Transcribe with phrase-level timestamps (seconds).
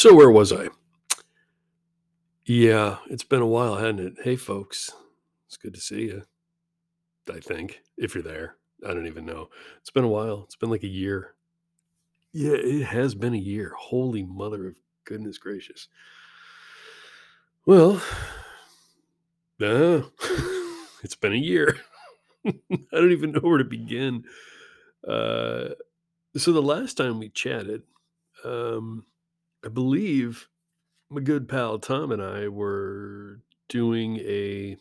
[0.00, 0.68] So where was I?
[2.46, 4.14] Yeah, it's been a while, hasn't it?
[4.24, 4.90] Hey, folks.
[5.46, 6.22] It's good to see you.
[7.30, 9.50] I think if you're there, I don't even know.
[9.78, 10.44] It's been a while.
[10.44, 11.34] It's been like a year.
[12.32, 13.74] Yeah, it has been a year.
[13.76, 15.88] Holy mother of goodness gracious.
[17.66, 18.00] Well,
[19.60, 20.00] uh,
[21.02, 21.76] it's been a year.
[22.46, 22.54] I
[22.90, 24.24] don't even know where to begin.
[25.06, 25.74] Uh,
[26.38, 27.82] so the last time we chatted,
[28.46, 29.04] um,
[29.64, 30.48] I believe
[31.10, 34.76] my good pal Tom and I were doing a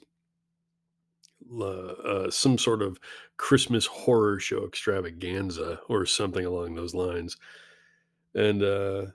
[1.61, 2.99] uh, some sort of
[3.37, 7.37] Christmas horror show extravaganza or something along those lines.
[8.35, 9.07] And uh,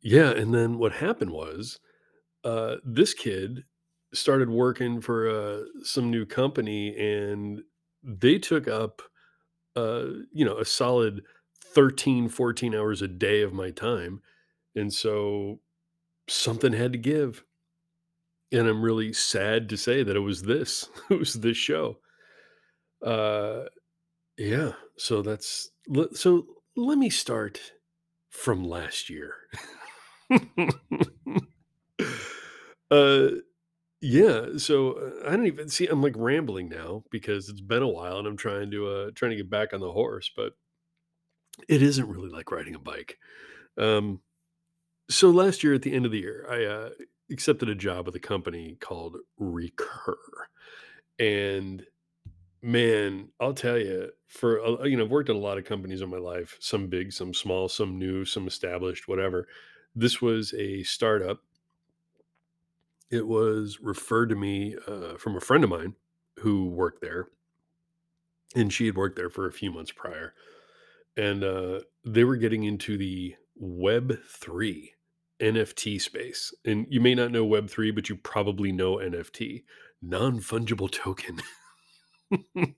[0.00, 1.78] yeah, and then what happened was
[2.42, 3.64] uh, this kid
[4.12, 7.62] started working for uh, some new company, and
[8.02, 9.02] they took up
[9.76, 11.22] uh, you know a solid
[11.60, 14.20] 13, 14 hours a day of my time,
[14.74, 15.60] and so
[16.28, 17.44] something had to give
[18.52, 20.88] And I'm really sad to say that it was this.
[21.10, 21.98] It was this show.
[23.02, 23.64] Uh,
[24.38, 24.72] yeah.
[24.98, 25.70] So that's
[26.14, 26.46] so.
[26.76, 27.60] Let me start
[28.30, 29.34] from last year.
[32.90, 33.28] uh,
[34.00, 34.46] yeah.
[34.58, 35.86] So uh, I don't even see.
[35.86, 39.30] I'm like rambling now because it's been a while, and I'm trying to uh trying
[39.32, 40.54] to get back on the horse, but
[41.68, 43.18] it isn't really like riding a bike.
[43.78, 44.20] Um,
[45.08, 46.90] so last year at the end of the year, I uh,
[47.30, 50.16] accepted a job with a company called Recur,
[51.18, 51.84] and
[52.66, 56.08] Man, I'll tell you, for you know, I've worked at a lot of companies in
[56.08, 59.46] my life, some big, some small, some new, some established, whatever.
[59.94, 61.40] This was a startup.
[63.10, 65.96] It was referred to me uh, from a friend of mine
[66.38, 67.28] who worked there,
[68.56, 70.32] and she had worked there for a few months prior.
[71.18, 74.88] And uh, they were getting into the Web3
[75.40, 76.52] NFT space.
[76.64, 79.64] And you may not know Web3, but you probably know NFT,
[80.02, 81.40] non fungible token.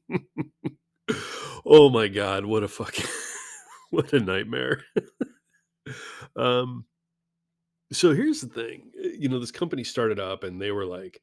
[1.68, 3.06] Oh my god, what a fucking
[3.90, 4.82] what a nightmare.
[6.36, 6.84] Um,
[7.92, 11.20] so here's the thing, uh, you know, this company started up and they were like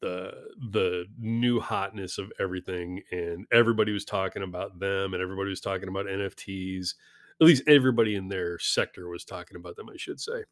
[0.00, 0.32] the
[0.72, 5.88] the new hotness of everything and everybody was talking about them and everybody was talking
[5.88, 6.94] about NFTs.
[7.40, 10.44] At least everybody in their sector was talking about them, I should say.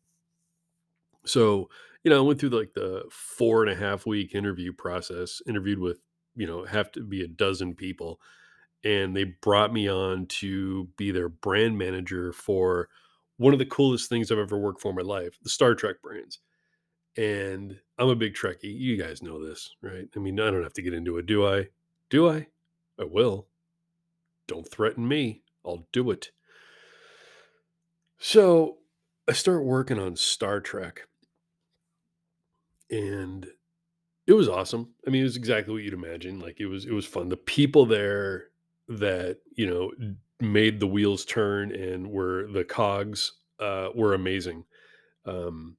[1.26, 1.70] So,
[2.02, 5.78] you know, I went through like the four and a half week interview process, interviewed
[5.78, 5.98] with,
[6.36, 8.20] you know, have to be a dozen people
[8.84, 12.88] and they brought me on to be their brand manager for
[13.38, 15.96] one of the coolest things I've ever worked for in my life, the Star Trek
[16.02, 16.38] brands.
[17.16, 18.78] And I'm a big Trekkie.
[18.78, 20.08] You guys know this, right?
[20.14, 21.68] I mean, I don't have to get into it, do I?
[22.10, 22.48] Do I?
[22.98, 23.48] I will.
[24.46, 25.42] Don't threaten me.
[25.64, 26.30] I'll do it.
[28.18, 28.78] So
[29.28, 31.06] I start working on Star Trek,
[32.90, 33.46] and
[34.26, 34.90] it was awesome.
[35.06, 36.40] I mean, it was exactly what you'd imagine.
[36.40, 37.28] Like it was, it was fun.
[37.28, 38.48] The people there
[38.88, 39.90] that you know
[40.40, 44.64] made the wheels turn and were the cogs uh, were amazing.
[45.26, 45.76] Um,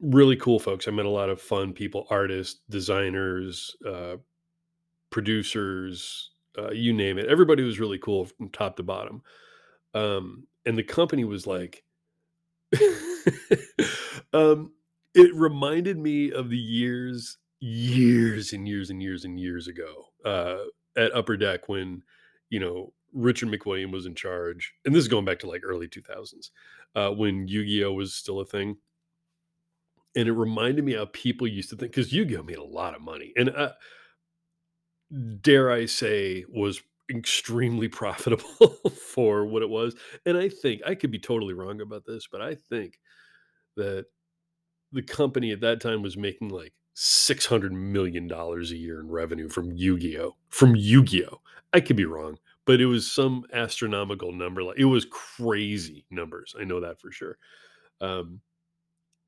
[0.00, 0.88] really cool folks.
[0.88, 4.16] I met a lot of fun people, artists, designers, uh,
[5.10, 7.26] producers, uh, you name it.
[7.26, 9.22] Everybody was really cool from top to bottom.
[9.94, 11.84] Um, and the company was like,
[14.32, 14.72] um,
[15.14, 20.64] it reminded me of the years, years and years and years and years ago uh,
[20.96, 22.02] at Upper Deck when,
[22.48, 24.72] you know, Richard McWilliam was in charge.
[24.84, 26.50] And this is going back to like early 2000s
[26.94, 27.92] uh, when Yu Gi Oh!
[27.92, 28.76] was still a thing.
[30.16, 32.42] And it reminded me how people used to think, because Yu Gi Oh!
[32.42, 33.32] made a lot of money.
[33.36, 33.72] And uh,
[35.40, 39.94] dare I say, was extremely profitable for what it was.
[40.26, 43.00] And I think I could be totally wrong about this, but I think
[43.76, 44.06] that
[44.92, 49.08] the company at that time was making like six hundred million dollars a year in
[49.10, 50.36] revenue from Yu-Gi-Oh.
[50.48, 51.40] From Yu-Gi-Oh.
[51.72, 54.62] I could be wrong, but it was some astronomical number.
[54.62, 56.54] Like it was crazy numbers.
[56.58, 57.38] I know that for sure.
[58.00, 58.40] Um,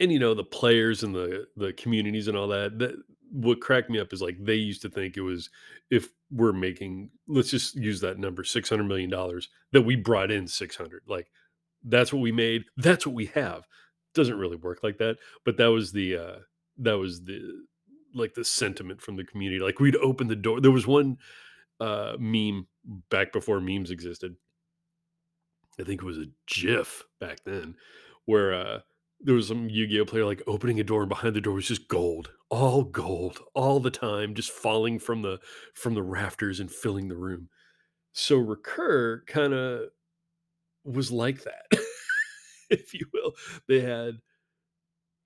[0.01, 2.97] and you know the players and the the communities and all that that
[3.31, 5.49] what cracked me up is like they used to think it was
[5.91, 10.47] if we're making let's just use that number 600 million dollars that we brought in
[10.47, 11.31] 600 like
[11.85, 13.67] that's what we made that's what we have
[14.15, 16.37] doesn't really work like that but that was the uh
[16.79, 17.41] that was the
[18.15, 21.17] like the sentiment from the community like we'd open the door there was one
[21.81, 22.67] uh meme
[23.11, 24.35] back before memes existed
[25.81, 27.75] i think it was a gif back then
[28.27, 28.81] where uh
[29.23, 31.89] there was some Yu-Gi-Oh player like opening a door and behind the door was just
[31.89, 35.39] gold, all gold, all the time, just falling from the
[35.75, 37.49] from the rafters and filling the room.
[38.13, 39.91] So Recur kind of
[40.85, 41.81] was like that.
[42.73, 43.35] if you will.
[43.69, 44.19] They had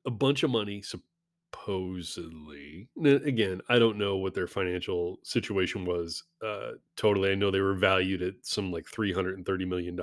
[0.04, 2.88] a bunch of money supposedly.
[3.04, 7.32] Again, I don't know what their financial situation was uh, totally.
[7.32, 9.98] I know they were valued at some like $330 million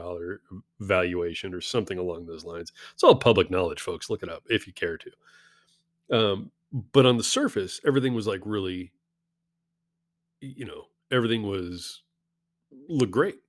[0.80, 2.72] valuation or something along those lines.
[2.94, 4.10] It's all public knowledge, folks.
[4.10, 5.12] Look it up if you care to.
[6.12, 6.52] Um,
[6.92, 8.92] but on the surface, everything was like really,
[10.42, 12.02] you know, everything was
[12.90, 13.40] looked great.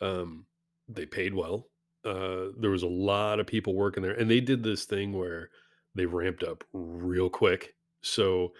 [0.00, 0.46] Um,
[0.88, 1.66] they paid well.
[2.04, 5.50] Uh, there was a lot of people working there, and they did this thing where
[5.94, 7.74] they ramped up real quick.
[8.02, 8.52] So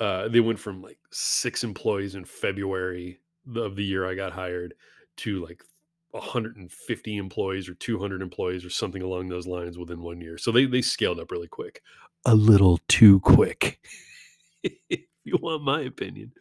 [0.00, 3.20] uh, they went from like six employees in February
[3.56, 4.74] of the year I got hired
[5.18, 5.62] to like
[6.10, 10.38] 150 employees or 200 employees or something along those lines within one year.
[10.38, 11.82] So they they scaled up really quick,
[12.24, 13.80] a little too quick,
[14.62, 16.32] if you want my opinion.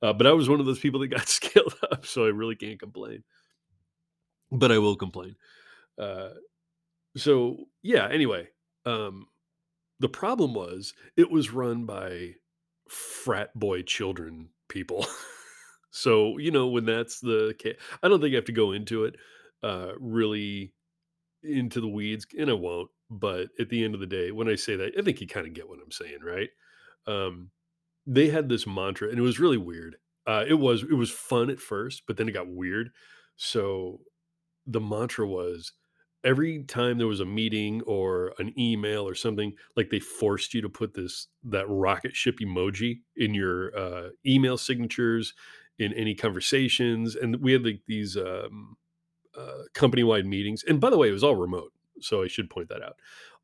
[0.00, 2.54] Uh, but I was one of those people that got scaled up, so I really
[2.56, 3.24] can't complain.
[4.50, 5.36] But I will complain.
[5.98, 6.30] Uh,
[7.16, 8.08] so yeah.
[8.10, 8.48] Anyway,
[8.86, 9.26] um,
[10.00, 12.34] the problem was it was run by
[12.88, 15.06] frat boy children people.
[15.90, 19.04] so you know when that's the case, I don't think I have to go into
[19.04, 19.16] it
[19.62, 20.74] uh, really
[21.42, 22.90] into the weeds, and I won't.
[23.10, 25.46] But at the end of the day, when I say that, I think you kind
[25.46, 26.50] of get what I'm saying, right?
[27.06, 27.50] Um,
[28.06, 29.96] they had this mantra, and it was really weird.
[30.26, 32.90] Uh, it was it was fun at first, but then it got weird.
[33.36, 34.00] So
[34.66, 35.72] the mantra was
[36.24, 40.60] every time there was a meeting or an email or something, like they forced you
[40.62, 45.34] to put this that rocket ship emoji in your uh, email signatures,
[45.78, 48.76] in any conversations, and we had like these um,
[49.36, 50.64] uh, company wide meetings.
[50.64, 52.96] And by the way, it was all remote, so I should point that out.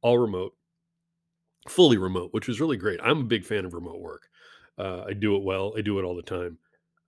[0.03, 0.55] All remote,
[1.69, 3.01] fully remote, which was really great.
[3.03, 4.29] I'm a big fan of remote work.
[4.77, 5.75] Uh, I do it well.
[5.77, 6.59] I do it all the time.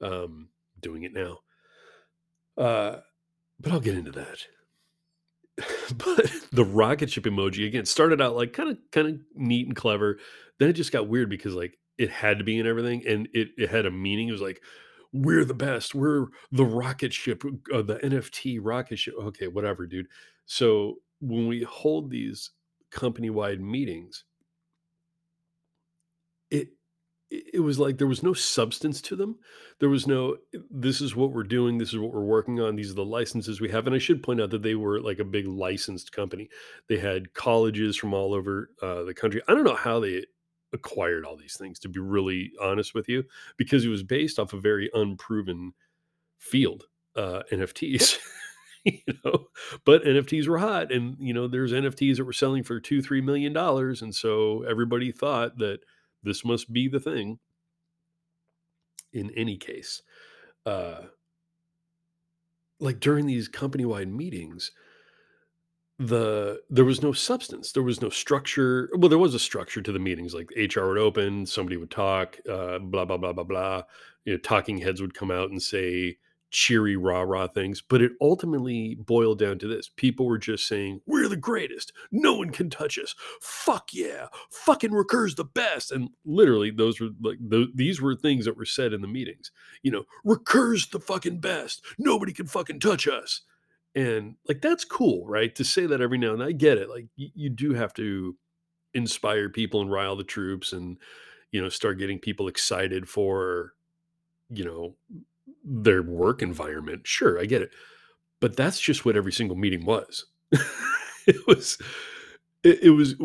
[0.00, 1.38] Um, doing it now,
[2.56, 3.00] uh,
[3.58, 4.46] but I'll get into that.
[5.98, 9.76] but the rocket ship emoji again started out like kind of kind of neat and
[9.76, 10.18] clever.
[10.58, 13.48] Then it just got weird because like it had to be in everything and it,
[13.56, 14.28] it had a meaning.
[14.28, 14.62] It was like,
[15.12, 15.94] we're the best.
[15.94, 17.42] We're the rocket ship,
[17.72, 19.14] uh, the NFT rocket ship.
[19.20, 20.08] Okay, whatever, dude.
[20.44, 22.50] So when we hold these
[22.90, 24.24] company wide meetings,
[27.31, 29.37] it was like there was no substance to them.
[29.81, 30.37] There was no,
[30.70, 31.78] this is what we're doing.
[31.78, 32.76] This is what we're working on.
[32.76, 33.87] These are the licenses we have.
[33.87, 36.49] And I should point out that they were like a big licensed company.
[36.88, 39.43] They had colleges from all over uh, the country.
[39.49, 40.25] I don't know how they
[40.73, 43.25] acquired all these things, to be really honest with you,
[43.56, 45.73] because it was based off a very unproven
[46.38, 46.84] field,
[47.17, 48.19] uh, NFTs.
[48.84, 49.49] you know,
[49.84, 53.20] but NFTs were hot, and you know, there's NFTs that were selling for two, three
[53.20, 55.81] million dollars, and so everybody thought that
[56.26, 57.38] this must be the thing.
[59.12, 60.02] In any case,
[60.67, 61.02] uh,
[62.81, 64.73] like during these company-wide meetings,
[65.99, 69.93] the there was no substance there was no structure well there was a structure to
[69.93, 73.82] the meetings like hr would open somebody would talk uh, blah blah blah blah blah
[74.26, 76.19] you know talking heads would come out and say
[76.56, 79.90] cheery rah rah things but it ultimately boiled down to this.
[79.94, 81.92] People were just saying we're the greatest.
[82.10, 83.14] No one can touch us.
[83.42, 84.28] Fuck yeah.
[84.50, 85.92] Fucking recur's the best.
[85.92, 89.52] And literally those were like th- these were things that were said in the meetings.
[89.82, 91.84] You know recur's the fucking best.
[91.98, 93.42] Nobody can fucking touch us.
[93.94, 95.54] And like that's cool, right?
[95.56, 96.88] To say that every now and then, I get it.
[96.88, 98.34] Like y- you do have to
[98.94, 100.96] inspire people and rile the troops and
[101.52, 103.75] you know start getting people excited for
[104.48, 104.94] you know
[105.66, 107.06] their work environment.
[107.06, 107.70] Sure, I get it.
[108.40, 110.26] But that's just what every single meeting was.
[111.26, 111.78] it was
[112.62, 113.16] it, it was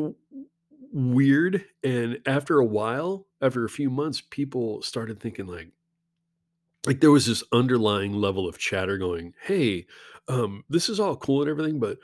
[0.91, 5.71] weird and after a while, after a few months people started thinking like
[6.87, 9.85] like there was this underlying level of chatter going, "Hey,
[10.27, 11.97] um, this is all cool and everything, but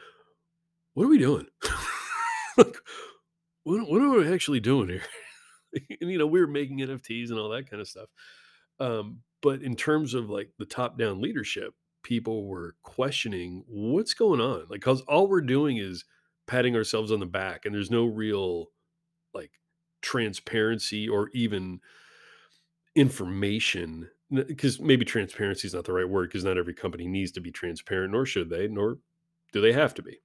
[0.94, 1.48] what are we doing?
[2.58, 2.77] like,
[3.63, 5.03] what, what are we actually doing here?
[6.01, 8.10] and you know, we were making NFTs and all that kind of stuff.
[8.79, 14.41] Um, but in terms of like the top down leadership, people were questioning what's going
[14.41, 14.65] on.
[14.70, 16.06] Like, cause all we're doing is
[16.48, 18.67] patting ourselves on the back, and there's no real
[19.34, 19.51] like
[20.01, 21.79] transparency or even
[22.96, 27.39] information because maybe transparency is not the right word because not every company needs to
[27.39, 28.98] be transparent nor should they nor
[29.53, 30.20] do they have to be.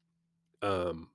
[0.62, 1.08] Um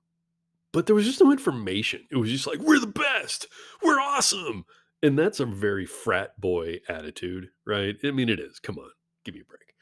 [0.72, 2.06] but there was just no information.
[2.10, 3.46] It was just like we're the best!
[3.82, 4.64] We're awesome
[5.02, 7.96] and that's a very frat boy attitude right?
[8.04, 8.90] I mean it is come on
[9.24, 9.74] give me a break.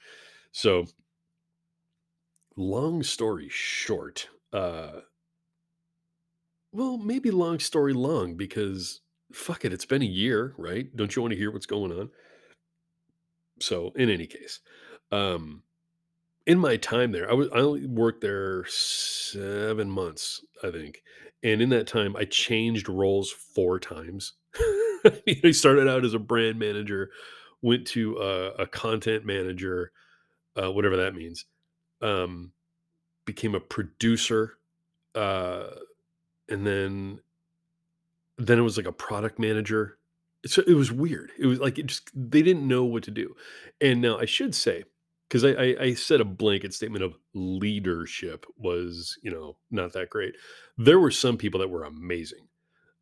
[0.52, 0.86] So
[2.56, 5.00] long story short uh
[6.72, 9.00] well maybe long story long because
[9.32, 10.94] fuck it it's been a year right?
[10.96, 12.10] Don't you want to hear what's going on?
[13.60, 14.60] So in any case
[15.12, 15.62] um
[16.46, 21.02] in my time there, I was I only worked there 7 months, I think,
[21.42, 24.34] and in that time, I changed roles 4 times.
[25.44, 27.10] I started out as a brand manager,
[27.62, 29.92] went to a a content manager,
[30.62, 31.46] uh, whatever that means,
[32.02, 32.52] um,
[33.26, 34.58] became a producer,
[35.14, 35.68] uh,
[36.48, 37.20] and then
[38.38, 39.98] then it was like a product manager.
[40.46, 41.32] So it was weird.
[41.38, 43.34] It was like it just they didn't know what to do.
[43.80, 44.84] And now I should say,
[45.28, 50.10] because I, I I said a blanket statement of leadership was, you know, not that
[50.10, 50.34] great.
[50.78, 52.48] There were some people that were amazing.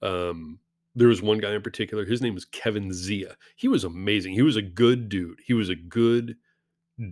[0.02, 0.60] Um,
[0.94, 3.36] there was one guy in particular, his name was Kevin Zia.
[3.56, 4.34] He was amazing.
[4.34, 5.40] He was a good dude.
[5.44, 6.36] He was a good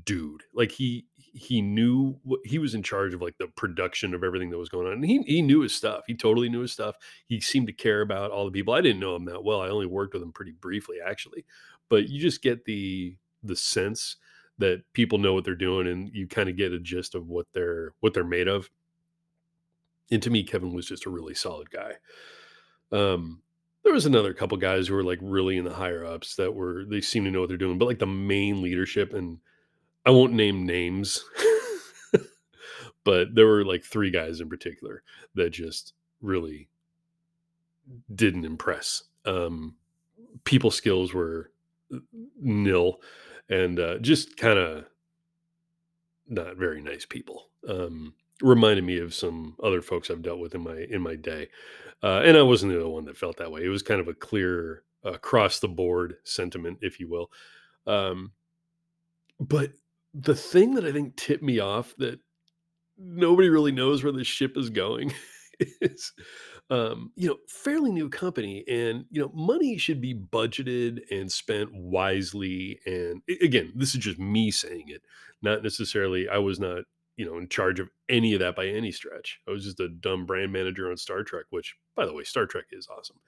[0.04, 0.42] dude.
[0.54, 4.50] Like he he knew what he was in charge of like the production of everything
[4.50, 4.94] that was going on.
[4.94, 6.04] And he he knew his stuff.
[6.06, 6.96] He totally knew his stuff.
[7.26, 8.74] He seemed to care about all the people.
[8.74, 9.60] I didn't know him that well.
[9.60, 11.44] I only worked with him pretty briefly actually.
[11.88, 14.16] But you just get the the sense
[14.58, 17.46] that people know what they're doing and you kind of get a gist of what
[17.52, 18.70] they're what they're made of.
[20.10, 21.94] And to me Kevin was just a really solid guy.
[22.92, 23.42] Um
[23.84, 26.84] there was another couple guys who were like really in the higher ups that were
[26.84, 29.38] they seem to know what they're doing, but like the main leadership and
[30.04, 31.24] I won't name names,
[33.04, 35.02] but there were like 3 guys in particular
[35.34, 36.68] that just really
[38.14, 39.04] didn't impress.
[39.24, 39.76] Um,
[40.44, 41.50] people skills were
[42.40, 43.00] nil
[43.48, 44.84] and uh, just kind of
[46.28, 47.48] not very nice people.
[47.68, 51.48] Um, reminded me of some other folks I've dealt with in my in my day,
[52.02, 53.64] uh, and I wasn't the only one that felt that way.
[53.64, 57.30] It was kind of a clear across the board sentiment, if you will.
[57.86, 58.32] Um,
[59.40, 59.72] but
[60.14, 62.20] the thing that I think tipped me off that
[62.98, 65.12] nobody really knows where the ship is going
[65.80, 66.12] is
[66.70, 71.72] um, you know, fairly new company and you know, money should be budgeted and spent
[71.72, 75.02] wisely and again, this is just me saying it,
[75.42, 76.84] not necessarily I was not,
[77.22, 79.38] you know, in charge of any of that by any stretch.
[79.46, 82.46] I was just a dumb brand manager on Star Trek, which by the way, Star
[82.46, 83.20] Trek is awesome.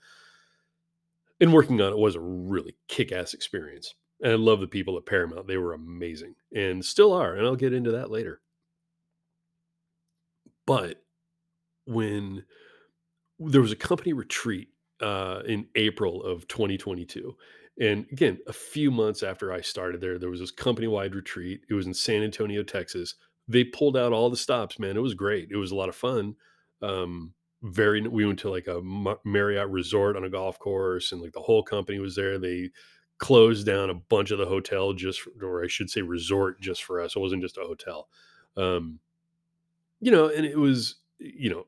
[1.40, 3.94] And working on it was a really kick-ass experience.
[4.20, 5.46] And I love the people at Paramount.
[5.46, 8.40] They were amazing and still are, and I'll get into that later.
[10.66, 11.02] But
[11.84, 12.44] when
[13.38, 14.68] there was a company retreat
[15.00, 17.36] uh, in April of 2022.
[17.80, 21.62] And again, a few months after I started there, there was this company wide retreat.
[21.68, 23.16] It was in San Antonio, Texas.
[23.48, 24.96] They pulled out all the stops, man.
[24.96, 25.48] It was great.
[25.50, 26.36] It was a lot of fun.
[26.82, 28.82] Um, very, we went to like a
[29.24, 32.38] Marriott resort on a golf course, and like the whole company was there.
[32.38, 32.70] They
[33.18, 36.84] closed down a bunch of the hotel just, for, or I should say, resort just
[36.84, 37.16] for us.
[37.16, 38.08] It wasn't just a hotel.
[38.56, 38.98] Um,
[40.00, 41.66] you know, and it was, you know,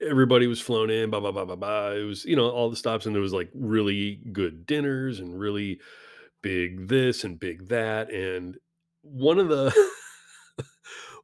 [0.00, 1.90] everybody was flown in, blah, blah, blah, blah, blah.
[1.90, 5.38] It was, you know, all the stops, and there was like really good dinners and
[5.38, 5.80] really
[6.42, 8.10] big this and big that.
[8.10, 8.56] And
[9.02, 9.74] one of the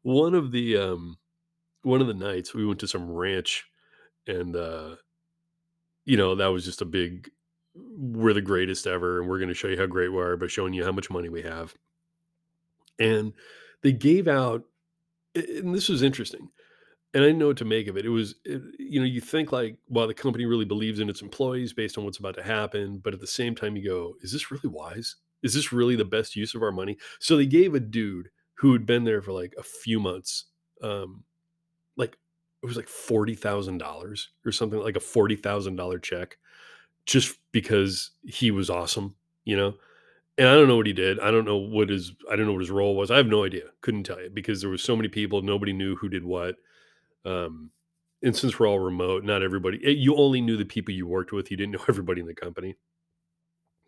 [0.03, 1.17] one of the um
[1.83, 3.65] one of the nights we went to some ranch
[4.27, 4.97] and uh
[6.05, 7.31] you know that was just a big
[7.75, 10.47] we're the greatest ever and we're going to show you how great we are by
[10.47, 11.75] showing you how much money we have
[12.99, 13.33] and
[13.83, 14.65] they gave out
[15.35, 16.51] and this was interesting
[17.15, 18.07] and I didn't know what to make of it.
[18.07, 21.21] It was, it, you know, you think like, well, the company really believes in its
[21.21, 24.33] employees based on what's about to happen, but at the same time, you go, is
[24.33, 25.17] this really wise?
[25.43, 26.97] Is this really the best use of our money?
[27.21, 30.45] So they gave a dude who had been there for like a few months,
[30.83, 31.25] um,
[31.97, 32.17] like
[32.63, 36.39] it was like forty thousand dollars or something, like a forty thousand dollar check,
[37.07, 39.75] just because he was awesome, you know.
[40.39, 41.21] And I don't know what he did.
[41.21, 43.11] I don't know what his I don't know what his role was.
[43.11, 43.65] I have no idea.
[43.83, 45.43] Couldn't tell you because there was so many people.
[45.43, 46.57] Nobody knew who did what
[47.25, 47.71] um,
[48.23, 51.33] and since we're all remote, not everybody, eh, you only knew the people you worked
[51.33, 51.51] with.
[51.51, 52.77] You didn't know everybody in the company.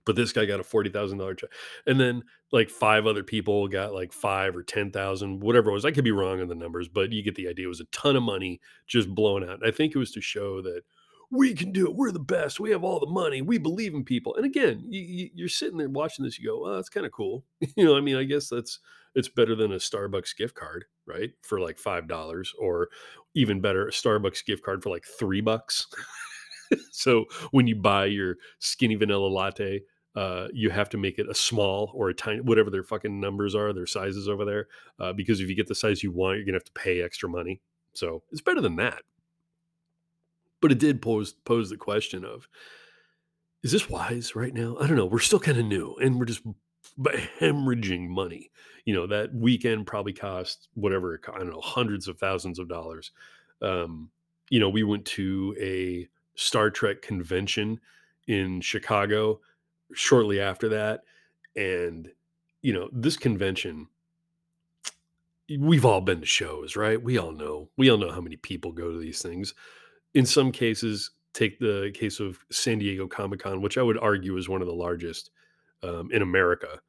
[0.07, 1.51] But this guy got a forty thousand dollar check,
[1.87, 5.85] and then like five other people got like five or ten thousand, whatever it was.
[5.85, 7.67] I could be wrong on the numbers, but you get the idea.
[7.67, 9.63] It was a ton of money just blown out.
[9.63, 10.83] And I think it was to show that
[11.31, 11.97] we can do it.
[11.97, 12.61] We're the best.
[12.61, 13.43] We have all the money.
[13.43, 14.37] We believe in people.
[14.37, 16.39] And again, you, are sitting there watching this.
[16.39, 17.45] You go, "Well, that's kind of cool."
[17.77, 18.79] you know, I mean, I guess that's
[19.15, 21.31] it's better than a Starbucks gift card, right?
[21.43, 22.89] For like five dollars, or
[23.35, 25.87] even better, a Starbucks gift card for like three bucks.
[26.93, 29.81] so when you buy your skinny vanilla latte,
[30.17, 33.55] uh, you have to make it a small or a tiny, whatever their fucking numbers
[33.55, 34.69] are, their sizes over there.
[35.01, 37.29] Uh, because if you get the size you want, you're gonna have to pay extra
[37.29, 37.61] money.
[37.95, 39.03] So it's better than that.
[40.61, 42.49] But it did pose pose the question of,
[43.63, 44.77] is this wise right now?
[44.81, 45.07] I don't know.
[45.07, 46.43] We're still kind of new, and we're just
[46.99, 48.51] hemorrhaging money.
[48.85, 53.11] You know that weekend probably cost whatever I don't know hundreds of thousands of dollars.
[53.63, 54.11] Um,
[54.51, 57.81] you know, we went to a Star Trek convention
[58.27, 59.41] in Chicago
[59.95, 61.03] shortly after that,
[61.57, 62.11] and
[62.63, 63.89] you know this convention
[65.59, 67.03] we've all been to shows, right?
[67.03, 67.69] We all know.
[67.77, 69.55] We all know how many people go to these things.
[70.15, 74.49] In some cases, take the case of San Diego Comic-Con, which I would argue is
[74.49, 75.31] one of the largest,
[75.83, 76.81] um, in America,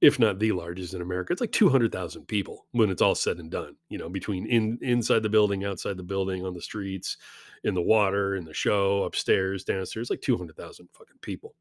[0.00, 1.32] if not the largest in America.
[1.32, 5.22] It's like 200,000 people when it's all said and done, you know, between in inside
[5.22, 7.18] the building, outside the building, on the streets,
[7.62, 11.54] in the water, in the show, upstairs, downstairs, like 200,000 fucking people.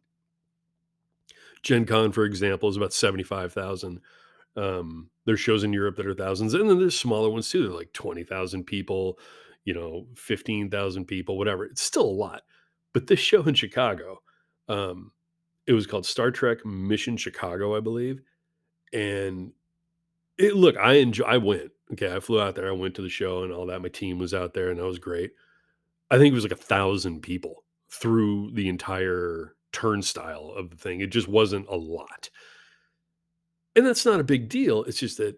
[1.64, 4.00] Gen Con, for example, is about 75,000.
[4.56, 7.64] Um, there's shows in Europe that are thousands, and then there's smaller ones too.
[7.64, 9.20] They're like 20,000 people,
[9.64, 11.66] you know, 15,000 people, whatever.
[11.66, 12.42] It's still a lot.
[12.94, 14.22] But this show in Chicago,
[14.68, 15.12] um,
[15.68, 18.22] it was called Star Trek Mission Chicago, I believe.
[18.92, 19.54] And
[20.38, 21.72] it look, I enjoy I went.
[21.94, 22.68] Okay, I flew out there.
[22.68, 23.82] I went to the show and all that.
[23.82, 25.32] My team was out there and that was great.
[26.10, 31.02] I think it was like a thousand people through the entire turnstile of the thing.
[31.02, 32.30] It just wasn't a lot.
[33.76, 34.84] And that's not a big deal.
[34.84, 35.38] It's just that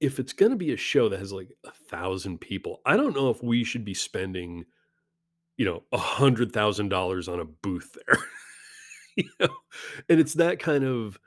[0.00, 3.14] if it's going to be a show that has like a thousand people, I don't
[3.14, 4.64] know if we should be spending,
[5.56, 8.18] you know, a hundred thousand dollars on a booth there.
[9.16, 9.56] you know?
[10.08, 11.18] And it's that kind of,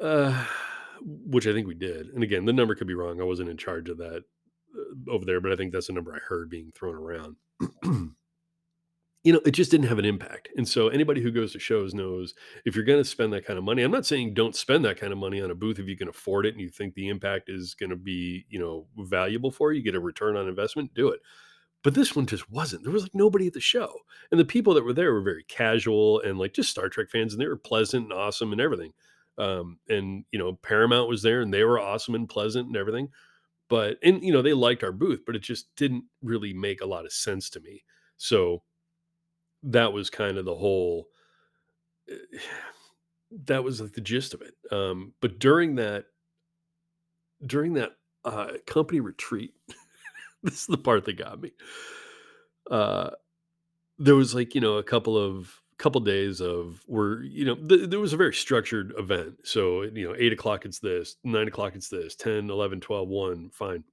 [0.00, 0.44] uh,
[1.02, 2.08] which I think we did.
[2.08, 3.20] And again, the number could be wrong.
[3.20, 4.24] I wasn't in charge of that
[4.76, 7.36] uh, over there, but I think that's the number I heard being thrown around.
[9.24, 10.48] you know, it just didn't have an impact.
[10.56, 12.34] And so anybody who goes to shows knows
[12.64, 14.98] if you're going to spend that kind of money, I'm not saying don't spend that
[14.98, 17.08] kind of money on a booth if you can afford it and you think the
[17.08, 20.94] impact is going to be, you know, valuable for you, get a return on investment,
[20.94, 21.20] do it.
[21.82, 22.84] But this one just wasn't.
[22.84, 23.92] There was like nobody at the show.
[24.30, 27.32] And the people that were there were very casual and like just Star Trek fans
[27.32, 28.92] and they were pleasant and awesome and everything.
[29.36, 33.08] Um, and you know, Paramount was there and they were awesome and pleasant and everything.
[33.68, 36.86] But and you know, they liked our booth, but it just didn't really make a
[36.86, 37.84] lot of sense to me.
[38.16, 38.62] So
[39.64, 41.08] that was kind of the whole
[42.10, 42.38] eh,
[43.44, 44.54] that was like the gist of it.
[44.72, 46.06] Um, but during that
[47.46, 47.92] during that
[48.24, 49.54] uh, company retreat,
[50.42, 51.52] this is the part that got me.
[52.70, 53.10] Uh,
[53.98, 57.88] there was like you know a couple of couple days of where you know th-
[57.88, 61.76] there was a very structured event so you know 8 o'clock it's this 9 o'clock
[61.76, 63.84] it's this 10 11 12 1 fine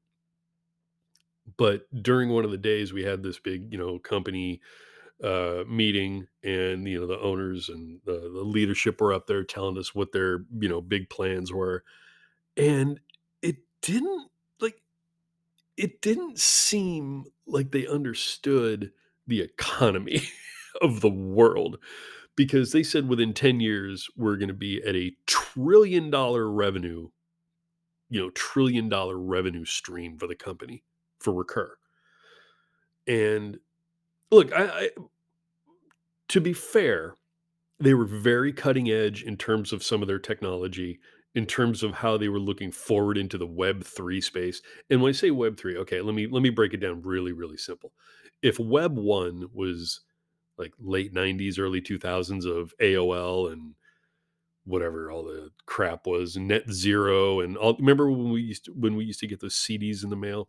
[1.58, 4.62] but during one of the days we had this big you know company
[5.24, 9.78] uh, meeting, and you know the owners and the, the leadership were up there telling
[9.78, 11.84] us what their you know big plans were,
[12.58, 13.00] and
[13.42, 14.82] it didn't like
[15.78, 18.92] it didn't seem like they understood
[19.28, 20.22] the economy
[20.82, 21.78] of the world
[22.36, 27.08] because they said within 10 years we're going to be at a trillion dollar revenue
[28.10, 30.84] you know trillion dollar revenue stream for the company
[31.20, 31.76] for recur.
[33.08, 33.60] And
[34.32, 34.90] look, I, I
[36.30, 37.16] to be fair,
[37.80, 41.00] they were very cutting edge in terms of some of their technology,
[41.34, 44.62] in terms of how they were looking forward into the Web three space.
[44.90, 47.32] And when I say Web three, okay, let me let me break it down really
[47.32, 47.92] really simple.
[48.42, 50.02] If Web one was
[50.58, 53.76] like late '90s, early 2000s of AOL and
[54.66, 57.76] whatever all the crap was, Net Zero, and all.
[57.78, 60.48] Remember when we used to, when we used to get those CDs in the mail?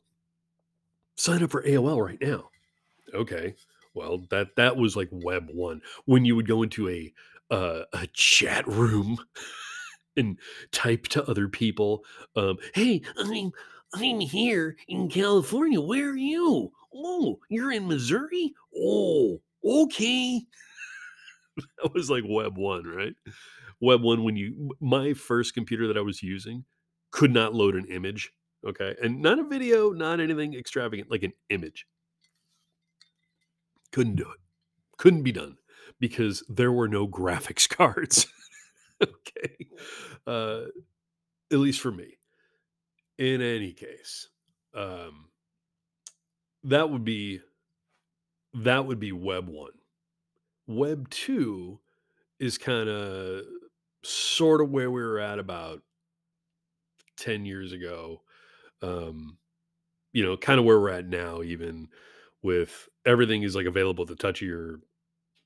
[1.17, 2.51] Sign up for AOL right now.
[3.15, 3.55] Okay,
[3.95, 7.13] well, that that was like web 1 when you would go into a
[7.51, 9.19] uh, a chat room
[10.17, 10.39] and
[10.73, 12.05] type to other people,
[12.37, 13.53] um, "Hey, I'm
[13.95, 15.81] I'm here in California.
[15.81, 16.73] Where are you?
[16.95, 18.55] Oh, you're in Missouri?
[18.77, 20.43] Oh, okay."
[21.83, 23.15] That was like web 1, right?
[23.81, 26.65] Web 1 when you my first computer that I was using
[27.13, 28.33] could not load an image,
[28.67, 28.95] okay?
[29.03, 31.87] And not a video, not anything extravagant, like an image.
[33.97, 34.41] Couldn't do it.
[34.99, 35.57] Couldn't be done
[35.99, 38.27] because there were no graphics cards.
[39.03, 39.69] okay.
[40.27, 40.65] Uh,
[41.51, 42.19] at least for me.
[43.17, 44.29] In any case,
[44.75, 45.31] um,
[46.63, 47.41] that would be
[48.53, 49.71] that would be web 1.
[50.67, 51.81] Web 2
[52.39, 53.45] is kind of
[54.05, 55.81] sort of where we were at about
[57.17, 58.21] 10 years ago.
[58.83, 59.39] Um,
[60.13, 61.89] you know, kind of where we're at now even
[62.43, 64.81] with everything is like available at the touch of your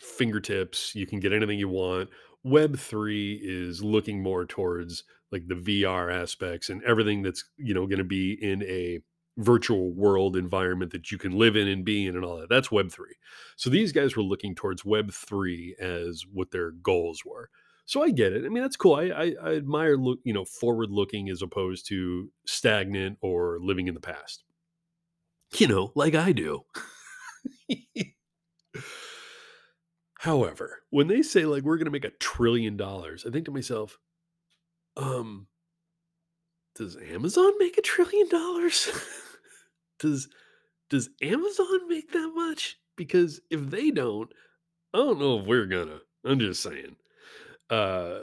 [0.01, 0.95] fingertips.
[0.95, 2.09] You can get anything you want.
[2.43, 7.87] Web 3 is looking more towards like the VR aspects and everything that's, you know,
[7.87, 9.01] going to be in a
[9.37, 12.49] virtual world environment that you can live in and be in and all that.
[12.49, 13.07] That's Web 3.
[13.57, 17.51] So these guys were looking towards Web 3 as what their goals were.
[17.85, 18.45] So I get it.
[18.45, 18.95] I mean, that's cool.
[18.95, 23.89] I, I, I admire look, you know, forward looking as opposed to stagnant or living
[23.89, 24.45] in the past.
[25.57, 26.63] You know, like I do.
[30.19, 33.51] However, when they say like we're going to make a trillion dollars, I think to
[33.51, 33.99] myself,
[34.97, 35.47] um,
[36.75, 38.91] does Amazon make a trillion dollars?
[39.99, 40.29] does
[40.91, 42.79] does Amazon make that much?
[42.97, 44.31] Because if they don't,
[44.93, 46.01] I don't know if we're gonna.
[46.25, 46.97] I'm just saying.
[47.71, 48.23] Uh,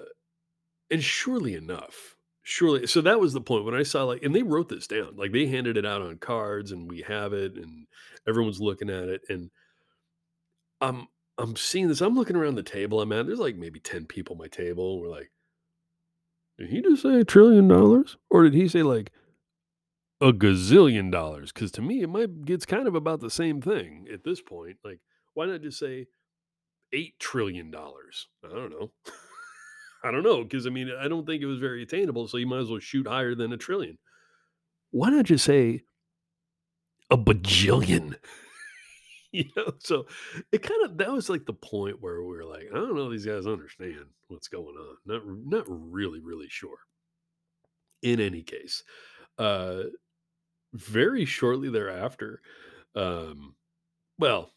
[0.92, 2.17] and surely enough,
[2.48, 2.88] surely.
[2.88, 5.18] So that was the point when I saw like, and they wrote this down.
[5.18, 7.88] Like they handed it out on cards, and we have it, and
[8.28, 9.52] everyone's looking at it, and
[10.80, 11.08] I'm
[11.38, 12.00] I'm seeing this.
[12.00, 13.26] I'm looking around the table I'm at.
[13.28, 15.02] There's like maybe ten people at my table.
[15.02, 15.30] We're like,
[16.58, 19.12] did he just say a trillion dollars, or did he say like
[20.22, 21.52] a gazillion dollars?
[21.52, 24.78] Because to me, it might it's kind of about the same thing at this point.
[24.86, 25.02] Like,
[25.34, 26.08] why not just say
[26.94, 28.30] eight trillion dollars?
[28.46, 28.92] I don't know.
[30.08, 32.28] I don't know because I mean I don't think it was very attainable.
[32.28, 33.98] So you might as well shoot higher than a trillion.
[34.92, 35.84] Why not just say
[37.10, 38.16] a bajillion?
[39.32, 40.08] you know, so
[40.52, 43.12] it kind of that was like the point where we were like, I don't know,
[43.12, 44.96] these guys understand what's going on.
[45.06, 46.78] Not not really, really sure.
[48.04, 48.84] In any case,
[49.38, 49.84] uh,
[50.74, 52.42] very shortly thereafter,
[52.96, 53.56] um,
[54.20, 54.52] well,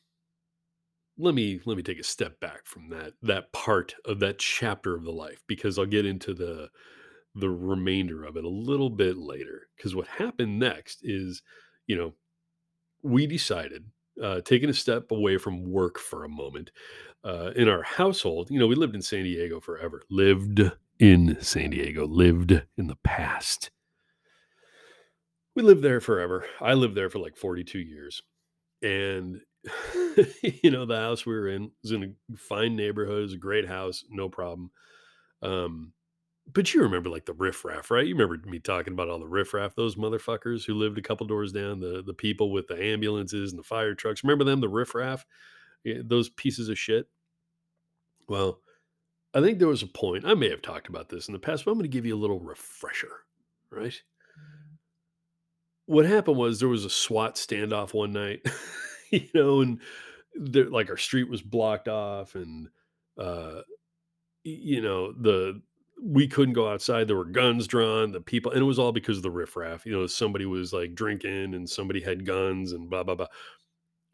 [1.21, 4.95] let me let me take a step back from that that part of that chapter
[4.95, 6.71] of the life because I'll get into the
[7.35, 9.69] the remainder of it a little bit later.
[9.77, 11.43] Because what happened next is,
[11.87, 12.15] you know,
[13.03, 13.85] we decided,
[14.23, 16.71] uh, taking a step away from work for a moment,
[17.25, 20.03] uh, in our household, you know, we lived in San Diego forever.
[20.11, 20.61] Lived
[20.99, 23.71] in San Diego, lived in the past.
[25.55, 26.47] We lived there forever.
[26.61, 28.23] I lived there for like 42 years.
[28.83, 29.41] And,
[30.43, 33.19] you know, the house we were in was in a fine neighborhood.
[33.19, 34.71] It was a great house, no problem.
[35.43, 35.93] Um,
[36.53, 38.07] but you remember like the riffraff, right?
[38.07, 41.53] You remember me talking about all the riffraff, those motherfuckers who lived a couple doors
[41.53, 44.25] down, the the people with the ambulances and the fire trucks.
[44.25, 45.25] Remember them, the riffraff?
[45.85, 47.07] Those pieces of shit.
[48.29, 48.61] Well,
[49.33, 50.25] I think there was a point.
[50.25, 52.17] I may have talked about this in the past, but I'm going to give you
[52.17, 53.13] a little refresher,
[53.71, 53.95] right?
[55.87, 58.41] What happened was there was a SWAT standoff one night,
[59.23, 59.81] you know, and
[60.35, 62.69] there, like our street was blocked off, and
[63.19, 63.63] uh,
[64.45, 65.61] you know the
[66.03, 67.09] we couldn't go outside.
[67.09, 68.13] There were guns drawn.
[68.13, 69.85] The people, and it was all because of the riffraff.
[69.85, 73.27] You know, somebody was like drinking, and somebody had guns, and blah blah blah.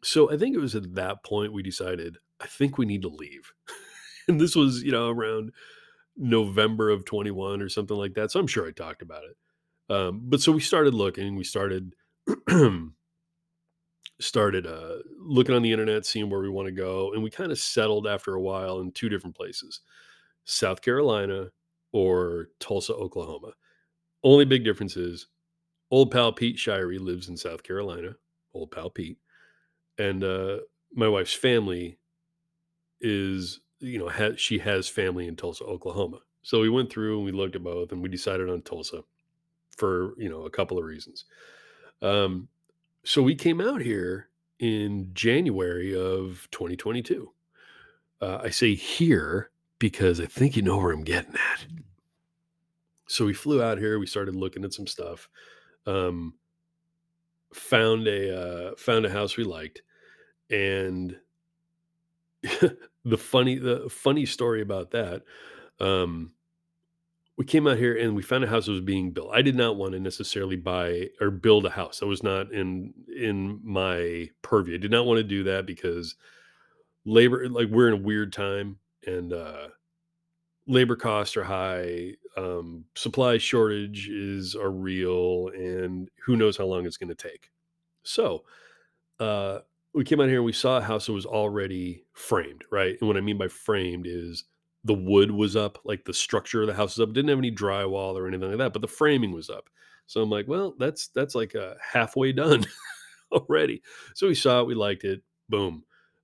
[0.03, 3.09] So I think it was at that point we decided I think we need to
[3.09, 3.51] leave,
[4.27, 5.51] and this was you know around
[6.17, 8.31] November of 21 or something like that.
[8.31, 9.37] So I'm sure I talked about it.
[9.93, 11.93] Um, but so we started looking, we started
[14.19, 17.51] started uh, looking on the internet, seeing where we want to go, and we kind
[17.51, 19.81] of settled after a while in two different places:
[20.45, 21.49] South Carolina
[21.91, 23.53] or Tulsa, Oklahoma.
[24.23, 25.27] Only big difference is
[25.91, 28.15] old pal Pete Shirey lives in South Carolina.
[28.53, 29.19] Old pal Pete,
[29.97, 30.57] and uh,
[30.93, 31.99] my wife's family
[33.01, 36.19] is you know ha- she has family in Tulsa, Oklahoma.
[36.41, 39.01] So we went through and we looked at both, and we decided on Tulsa
[39.77, 41.25] for you know a couple of reasons.
[42.01, 42.47] Um,
[43.07, 44.27] so we came out here
[44.59, 47.31] in January of 2022.
[48.19, 51.65] Uh, I say here because I think you know where I'm getting at.
[53.07, 53.97] So we flew out here.
[53.97, 55.29] We started looking at some stuff.
[55.85, 56.33] Um,
[57.53, 59.83] found a uh, found a house we liked,
[60.49, 61.15] and
[63.05, 65.21] the funny the funny story about that.
[65.79, 66.33] Um,
[67.37, 69.29] we came out here and we found a house that was being built.
[69.31, 71.99] I did not want to necessarily buy or build a house.
[71.99, 74.75] That was not in in my purview.
[74.75, 76.15] I did not want to do that because
[77.05, 79.69] labor like we're in a weird time and uh
[80.67, 86.97] labor costs are high, um supply shortages are real and who knows how long it's
[86.97, 87.51] going to take.
[88.03, 88.45] So,
[89.19, 89.59] uh
[89.93, 92.97] we came out here and we saw a house that was already framed, right?
[92.99, 94.43] And what I mean by framed is
[94.87, 97.13] the wood was up, like the structure of the house was up.
[97.13, 99.69] Didn't have any drywall or anything like that, but the framing was up.
[100.07, 102.65] So I'm like, well, that's that's like a halfway done
[103.31, 103.83] already.
[104.15, 105.21] So we saw it, we liked it.
[105.49, 105.83] Boom.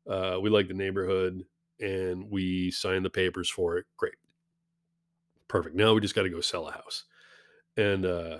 [0.09, 1.43] Uh, we liked the neighborhood
[1.79, 3.85] and we signed the papers for it.
[3.97, 4.13] Great.
[5.47, 5.75] Perfect.
[5.75, 7.03] Now we just got to go sell a house.
[7.77, 8.39] And uh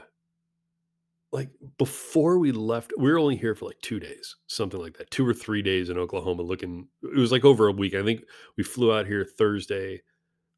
[1.32, 5.10] like before we left, we were only here for like 2 days, something like that.
[5.10, 7.96] 2 or 3 days in Oklahoma looking it was like over a week.
[7.96, 8.24] I think
[8.56, 10.02] we flew out here Thursday,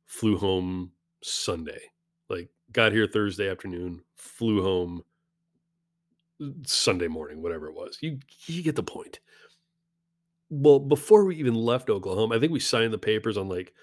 [0.05, 0.91] flew home
[1.23, 1.81] Sunday.
[2.29, 5.03] Like got here Thursday afternoon, flew home
[6.65, 7.97] Sunday morning, whatever it was.
[8.01, 9.19] You you get the point.
[10.49, 13.73] Well, before we even left Oklahoma, I think we signed the papers on like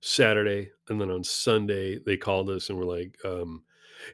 [0.00, 3.64] Saturday, and then on Sunday they called us and were like, um,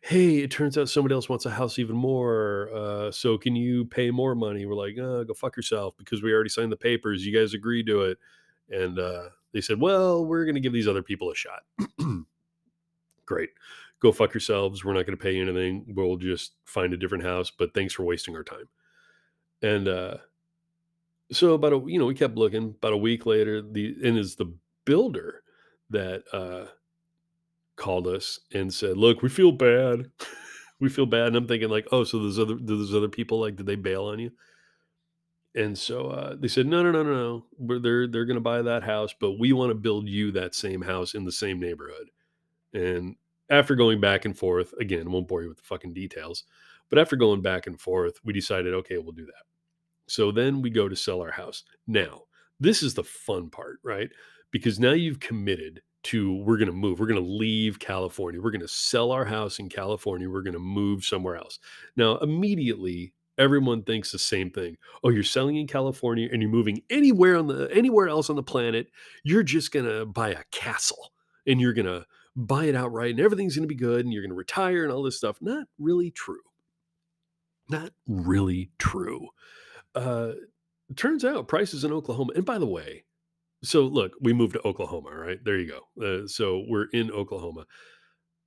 [0.02, 2.70] "Hey, it turns out somebody else wants a house even more.
[2.74, 6.32] Uh, so can you pay more money?" We're like, uh, "Go fuck yourself," because we
[6.32, 7.26] already signed the papers.
[7.26, 8.18] You guys agreed to it,
[8.70, 11.62] and uh, they said, "Well, we're going to give these other people a shot."
[13.26, 13.50] Great,
[14.00, 14.84] go fuck yourselves.
[14.84, 15.84] We're not going to pay you anything.
[15.88, 17.50] We'll just find a different house.
[17.50, 18.68] But thanks for wasting our time.
[19.62, 20.18] And uh,
[21.32, 22.74] so about a you know we kept looking.
[22.78, 24.52] About a week later, the and it's the
[24.84, 25.42] builder
[25.90, 26.66] that uh,
[27.76, 30.10] called us and said, "Look, we feel bad.
[30.80, 33.56] we feel bad." And I'm thinking like, "Oh, so there's other there's other people like
[33.56, 34.30] did they bail on you?"
[35.58, 37.44] And so uh, they said, "No, no, no, no, no.
[37.58, 40.54] We're, they're they're going to buy that house, but we want to build you that
[40.54, 42.10] same house in the same neighborhood."
[42.72, 43.16] And
[43.50, 46.44] after going back and forth, again, I won't bore you with the fucking details,
[46.90, 49.46] but after going back and forth, we decided, okay, we'll do that.
[50.06, 51.64] So then we go to sell our house.
[51.86, 52.22] Now,
[52.60, 54.10] this is the fun part, right?
[54.52, 57.00] Because now you've committed to we're going to move.
[57.00, 58.40] We're going to leave California.
[58.40, 60.30] We're going to sell our house in California.
[60.30, 61.58] We're going to move somewhere else.
[61.96, 64.76] Now, immediately everyone thinks the same thing.
[65.02, 68.42] Oh, you're selling in California and you're moving anywhere on the anywhere else on the
[68.42, 68.88] planet.
[69.22, 71.12] You're just going to buy a castle
[71.46, 72.04] and you're going to
[72.36, 74.92] buy it outright and everything's going to be good and you're going to retire and
[74.92, 75.38] all this stuff.
[75.40, 76.40] Not really true.
[77.70, 79.28] Not really true.
[79.94, 80.32] Uh,
[80.96, 83.04] turns out prices in Oklahoma, and by the way,
[83.62, 85.38] so look, we moved to Oklahoma, right?
[85.44, 86.22] There you go.
[86.22, 87.66] Uh, so we're in Oklahoma.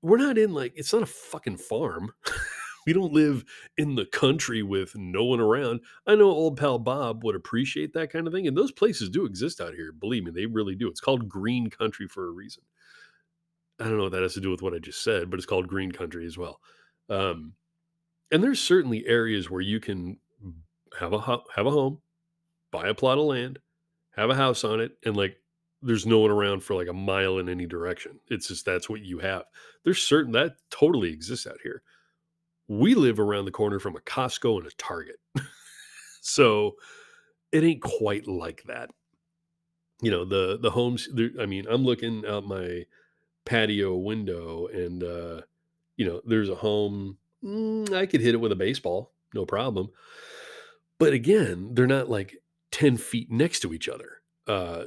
[0.02, 2.14] We're not in like, it's not a fucking farm.
[2.86, 3.44] we don't live
[3.78, 5.82] in the country with no one around.
[6.08, 8.48] I know old pal Bob would appreciate that kind of thing.
[8.48, 9.92] And those places do exist out here.
[9.92, 10.88] Believe me, they really do.
[10.88, 12.64] It's called green country for a reason.
[13.80, 15.46] I don't know what that has to do with what I just said, but it's
[15.46, 16.60] called green country as well.
[17.10, 17.54] Um,
[18.32, 20.18] and there's certainly areas where you can
[21.00, 22.00] have a ho- have a home,
[22.72, 23.60] buy a plot of land,
[24.16, 25.38] have a house on it, and like
[25.82, 28.20] there's no one around for like a mile in any direction.
[28.30, 29.44] It's just that's what you have.
[29.84, 31.82] There's certain that totally exists out here.
[32.68, 35.20] We live around the corner from a Costco and a Target.
[36.22, 36.76] so
[37.52, 38.92] it ain't quite like that.
[40.02, 42.86] You know, the the homes I mean, I'm looking out my
[43.46, 45.42] patio window and uh
[45.98, 49.90] you know, there's a home mm, I could hit it with a baseball, no problem.
[50.98, 52.38] But again, they're not like
[52.72, 54.22] 10 feet next to each other.
[54.48, 54.86] Uh,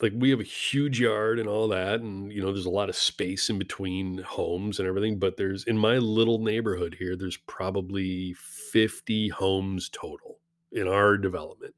[0.00, 2.88] like we have a huge yard and all that, and you know, there's a lot
[2.88, 5.18] of space in between homes and everything.
[5.18, 10.38] But there's in my little neighborhood here, there's probably 50 homes total
[10.72, 11.74] in our development,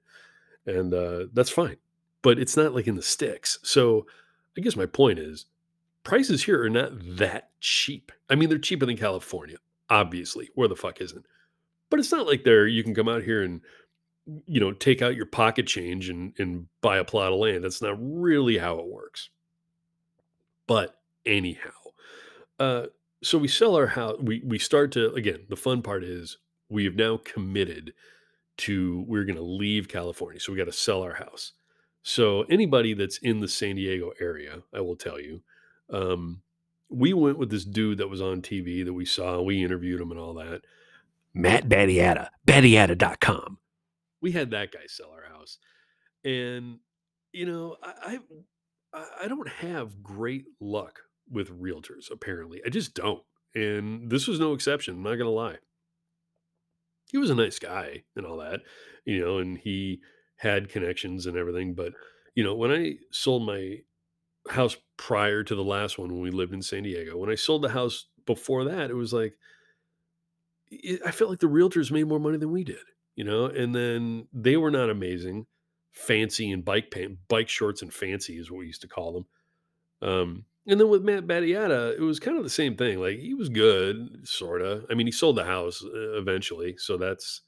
[0.66, 1.76] and uh, that's fine.
[2.22, 3.58] But it's not like in the sticks.
[3.62, 4.06] So
[4.56, 5.46] I guess my point is
[6.04, 8.12] prices here are not that cheap.
[8.28, 9.56] I mean, they're cheaper than California,
[9.88, 10.50] obviously.
[10.54, 11.24] Where the fuck isn't?
[11.88, 13.62] But it's not like they're you can come out here and
[14.46, 17.64] you know take out your pocket change and and buy a plot of land.
[17.64, 19.30] That's not really how it works.
[20.66, 21.70] But anyhow,
[22.58, 22.86] uh,
[23.22, 24.16] so we sell our house.
[24.20, 25.46] We we start to again.
[25.48, 27.92] The fun part is we have now committed
[28.58, 30.40] to we're going to leave California.
[30.40, 31.52] So we got to sell our house.
[32.02, 35.42] So anybody that's in the San Diego area, I will tell you,
[35.90, 36.42] um,
[36.88, 39.40] we went with this dude that was on TV that we saw.
[39.40, 40.62] We interviewed him and all that.
[41.34, 43.58] Matt Battiata, Battiata.com.
[44.20, 45.58] We had that guy sell our house.
[46.24, 46.78] And,
[47.32, 48.18] you know, I,
[48.92, 52.60] I, I don't have great luck with realtors, apparently.
[52.64, 53.22] I just don't.
[53.54, 54.94] And this was no exception.
[54.94, 55.56] I'm not going to lie.
[57.10, 58.60] He was a nice guy and all that,
[59.04, 60.00] you know, and he
[60.36, 61.74] had connections and everything.
[61.74, 61.92] But,
[62.34, 63.78] you know, when I sold my
[64.48, 67.62] house prior to the last one when we lived in San Diego, when I sold
[67.62, 69.34] the house before that, it was like,
[70.70, 72.76] it, I felt like the realtors made more money than we did,
[73.20, 75.44] you know, and then they were not amazing,
[75.92, 80.08] fancy and bike paint, bike shorts and fancy is what we used to call them.
[80.08, 82.98] Um, and then with Matt Battiata, it was kind of the same thing.
[82.98, 84.86] Like he was good, sort of.
[84.90, 87.42] I mean, he sold the house uh, eventually, so that's,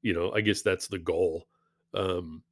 [0.00, 1.48] you know, I guess that's the goal.
[1.92, 2.44] Um,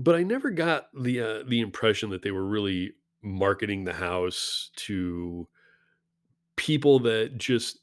[0.00, 4.72] but I never got the uh, the impression that they were really marketing the house
[4.78, 5.46] to
[6.56, 7.78] people that just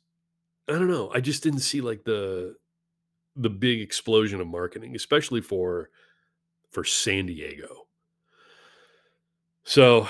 [0.67, 1.12] I don't know.
[1.13, 2.58] I just didn't see like the
[3.36, 5.89] the big explosion of marketing, especially for
[6.71, 7.88] for San Diego.
[9.63, 10.08] So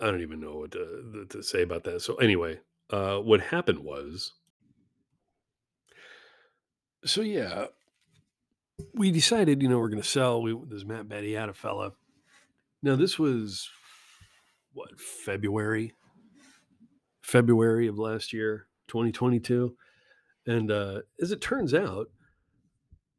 [0.00, 2.02] I don't even know what to, to say about that.
[2.02, 2.60] So anyway,
[2.90, 4.32] uh, what happened was,
[7.04, 7.66] so yeah,
[8.94, 10.42] we decided, you know, we're going to sell.
[10.42, 11.92] We this Matt Battiata fella.
[12.82, 13.70] Now this was
[14.72, 15.94] what February,
[17.22, 19.74] February of last year, 2022.
[20.46, 22.08] And uh, as it turns out,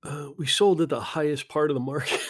[0.04, 2.22] uh, we sold at the highest part of the market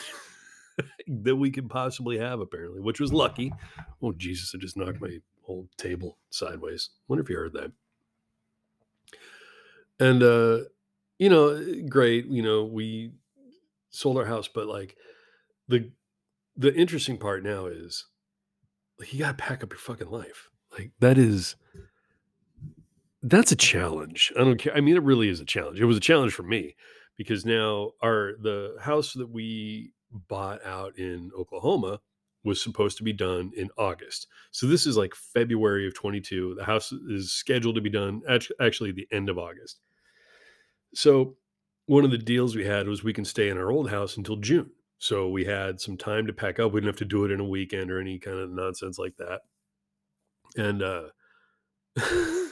[1.08, 3.54] that we could possibly have, apparently, which was lucky.
[4.02, 6.90] Oh, Jesus, I just knocked my whole table sideways.
[7.08, 7.72] Wonder if you heard that.
[10.00, 10.70] And, uh,
[11.20, 12.26] you know, great.
[12.28, 13.12] You know, we
[13.90, 14.96] sold our house, but like
[15.68, 15.92] the
[16.56, 18.06] the interesting part now is
[19.00, 20.50] like, you gotta pack up your fucking life.
[20.72, 21.56] Like, that is
[23.28, 24.32] that's a challenge.
[24.40, 24.76] I don't care.
[24.76, 25.80] I mean, it really is a challenge.
[25.80, 26.76] It was a challenge for me
[27.18, 32.00] because now our the house that we bought out in Oklahoma
[32.44, 34.28] was supposed to be done in August.
[34.52, 36.56] So this is like February of 22.
[36.56, 39.80] The house is scheduled to be done act- actually the end of August.
[40.94, 41.36] So
[41.88, 44.38] one of the deals we had was we can stay in our old house until
[44.38, 44.70] June.
[45.00, 46.72] So we had some time to pack up.
[46.72, 49.18] We didn't have to do it in a weekend or any kind of nonsense like
[49.18, 49.42] that.
[50.56, 51.10] And uh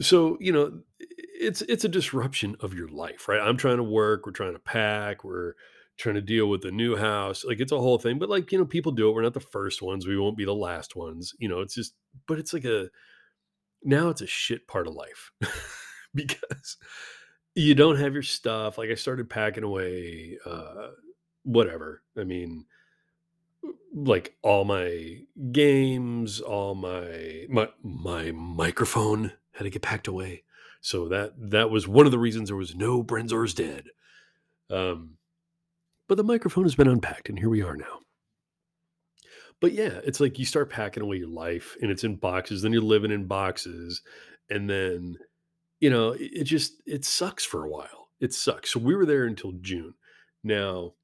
[0.00, 3.40] so you know it's it's a disruption of your life right?
[3.40, 5.54] I'm trying to work we're trying to pack we're
[5.98, 8.58] trying to deal with the new house like it's a whole thing but like you
[8.58, 11.34] know people do it we're not the first ones we won't be the last ones
[11.38, 11.94] you know it's just
[12.26, 12.88] but it's like a
[13.84, 15.30] now it's a shit part of life
[16.14, 16.78] because
[17.54, 20.88] you don't have your stuff like i started packing away uh
[21.42, 22.64] whatever i mean
[23.94, 30.44] like all my games, all my my my microphone had to get packed away.
[30.80, 33.84] So that that was one of the reasons there was no Brenzor's dead.
[34.70, 35.16] Um,
[36.08, 38.00] but the microphone has been unpacked, and here we are now.
[39.60, 42.62] But yeah, it's like you start packing away your life, and it's in boxes.
[42.62, 44.02] Then you're living in boxes,
[44.48, 45.16] and then
[45.80, 48.08] you know it, it just it sucks for a while.
[48.20, 48.72] It sucks.
[48.72, 49.94] So we were there until June.
[50.42, 50.94] Now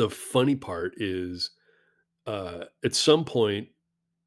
[0.00, 1.50] the funny part is,
[2.26, 3.68] uh, at some point,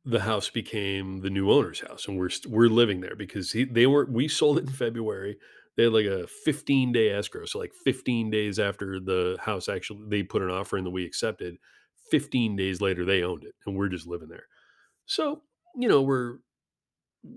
[0.05, 3.87] the house became the new owner's house, and we're we're living there because he they
[3.87, 5.37] were we sold it in February.
[5.77, 10.23] They had, like, a fifteen-day escrow, so, like, 15 days after the house actually they
[10.23, 11.57] put an offer in that we accepted,
[12.11, 14.45] 15 days later, they owned it, and we're just living there.
[15.07, 15.43] So,
[15.77, 16.39] you know, we're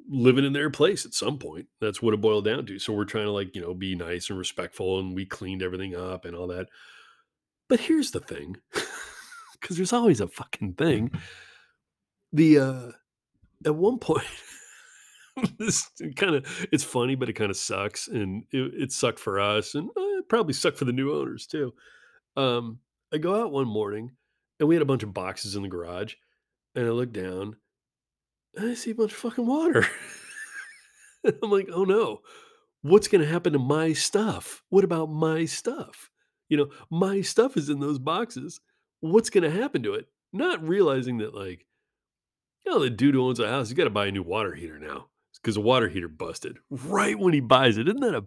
[0.08, 1.66] living in their place at some point.
[1.80, 2.78] That's what it boiled down to.
[2.78, 5.94] So we're trying to, like, you know, be nice and respectful, and we cleaned everything
[5.94, 6.66] up and all that.
[7.68, 8.56] But here's the thing,
[9.60, 11.10] because there's always a fucking thing.
[12.32, 12.92] The uh
[13.64, 14.26] at one point,
[15.58, 19.40] this kind of it's funny, but it kind of sucks, and it, it sucked for
[19.40, 21.72] us, and uh, it probably sucked for the new owners too.
[22.36, 22.80] Um,
[23.12, 24.12] I go out one morning,
[24.60, 26.14] and we had a bunch of boxes in the garage,
[26.74, 27.56] and I look down,
[28.54, 29.86] and I see a bunch of fucking water.
[31.42, 32.20] I'm like, oh no,
[32.82, 34.62] what's going to happen to my stuff?
[34.68, 36.10] What about my stuff?
[36.48, 38.60] You know, my stuff is in those boxes.
[39.00, 40.06] What's going to happen to it?
[40.32, 41.66] Not realizing that, like,
[42.64, 44.54] you know, the dude who owns a house, he's got to buy a new water
[44.54, 47.88] heater now because the water heater busted right when he buys it.
[47.88, 48.24] Isn't that a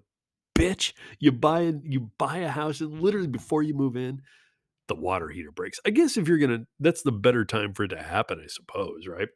[0.58, 0.94] bitch?
[1.20, 4.22] You buy a, you buy a house and literally before you move in,
[4.88, 5.80] the water heater breaks.
[5.86, 9.08] I guess if you're gonna, that's the better time for it to happen, I suppose,
[9.08, 9.30] right?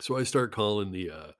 [0.00, 1.30] So I start calling the uh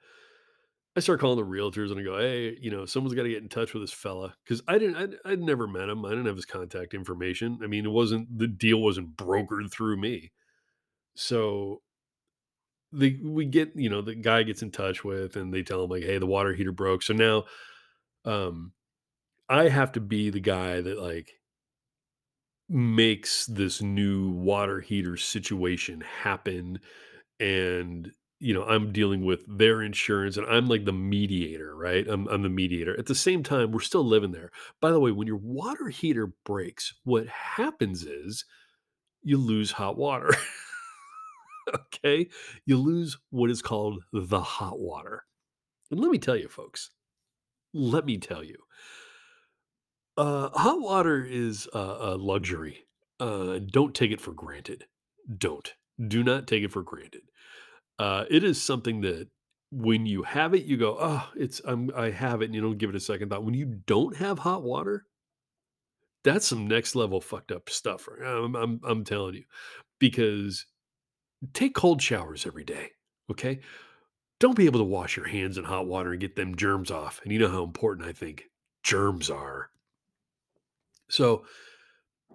[0.97, 3.43] I start calling the realtors and I go, "Hey, you know, someone's got to get
[3.43, 6.05] in touch with this fella because I didn't, I'd, I'd never met him.
[6.05, 7.59] I didn't have his contact information.
[7.63, 10.33] I mean, it wasn't the deal wasn't brokered through me.
[11.17, 11.83] So
[12.93, 15.91] the we get, you know, the guy gets in touch with, and they tell him
[15.91, 17.45] like, "Hey, the water heater broke." So now,
[18.25, 18.73] um,
[19.49, 21.33] I have to be the guy that like
[22.69, 26.81] makes this new water heater situation happen
[27.39, 32.09] and you know i'm dealing with their insurance and i'm like the mediator right?
[32.09, 32.99] I'm, I'm the mediator.
[32.99, 34.51] At the same time we're still living there.
[34.81, 38.45] By the way when your water heater breaks what happens is
[39.23, 40.31] you lose hot water
[41.75, 42.29] okay?
[42.65, 45.25] You lose what is called the hot water.
[45.91, 46.91] And let me tell you folks.
[47.73, 48.57] Let me tell you.
[50.17, 52.87] Uh, hot water is a, a luxury.
[53.21, 54.85] Uh, don't take it for granted.
[55.39, 55.75] Don't.
[56.09, 57.23] Do not take it for granted
[57.99, 59.29] Uh, it is something that
[59.71, 62.79] when you have it, you go, "Oh, it's I'm I have it," and you don't
[62.79, 63.45] give it a second thought.
[63.45, 65.07] When you don't have hot water,
[66.25, 68.09] that's some next level fucked up stuff.
[68.25, 69.45] I'm I'm I'm telling you,
[69.99, 70.67] because
[71.55, 72.91] take cold showers every day,
[73.31, 73.61] okay?
[74.41, 77.21] Don't be able to wash your hands in hot water and get them germs off.
[77.25, 78.45] And you know how important I think
[78.83, 79.71] germs are.
[81.09, 81.45] So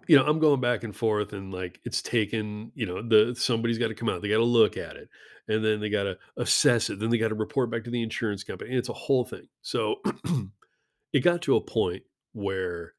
[0.07, 3.77] you know, I'm going back and forth and like it's taken, you know, the somebody's
[3.77, 4.21] got to come out.
[4.21, 5.09] They got to look at it
[5.47, 6.99] and then they got to assess it.
[6.99, 8.71] Then they got to report back to the insurance company.
[8.71, 9.47] And it's a whole thing.
[9.61, 9.95] So
[11.13, 12.93] it got to a point where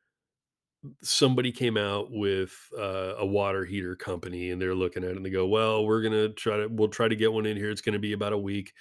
[1.02, 5.24] somebody came out with uh, a water heater company and they're looking at it and
[5.24, 7.70] they go, "Well, we're going to try to we'll try to get one in here.
[7.70, 8.72] It's going to be about a week."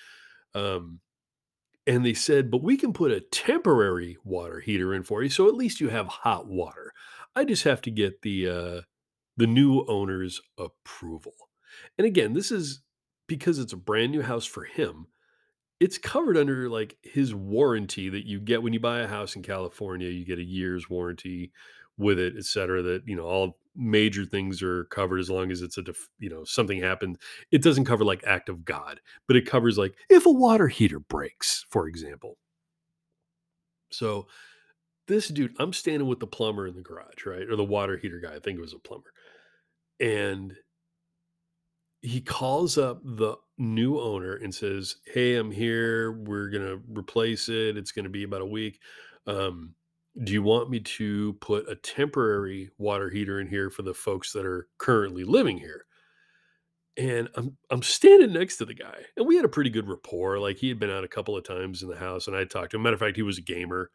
[0.53, 0.99] Um
[1.87, 5.47] and they said, "But we can put a temporary water heater in for you, so
[5.47, 6.93] at least you have hot water.
[7.35, 8.81] I just have to get the uh,
[9.37, 11.33] the new owner's approval."
[11.97, 12.81] And again, this is
[13.27, 15.07] because it's a brand new house for him.
[15.79, 19.41] It's covered under like his warranty that you get when you buy a house in
[19.43, 20.09] California.
[20.09, 21.51] You get a year's warranty
[21.97, 22.81] with it, et cetera.
[22.83, 26.29] That you know all major things are covered as long as it's a def you
[26.29, 27.17] know, something happened.
[27.51, 30.99] It doesn't cover, like, act of God, but it covers, like, if a water heater
[30.99, 32.37] breaks, for example.
[33.91, 34.27] So,
[35.07, 37.49] this dude I'm standing with the plumber in the garage, right?
[37.49, 39.11] Or the water heater guy, I think it was a plumber.
[39.99, 40.55] And
[42.01, 46.11] he calls up the new owner and says, "Hey, I'm here.
[46.11, 47.77] We're gonna replace it.
[47.77, 48.79] It's gonna be about a week.
[49.27, 49.75] Um,
[50.23, 54.33] do you want me to put a temporary water heater in here for the folks
[54.33, 55.85] that are currently living here?"
[56.97, 60.39] And I'm I'm standing next to the guy, and we had a pretty good rapport.
[60.39, 62.71] Like he had been out a couple of times in the house, and I talked
[62.71, 62.83] to him.
[62.83, 63.91] Matter of fact, he was a gamer.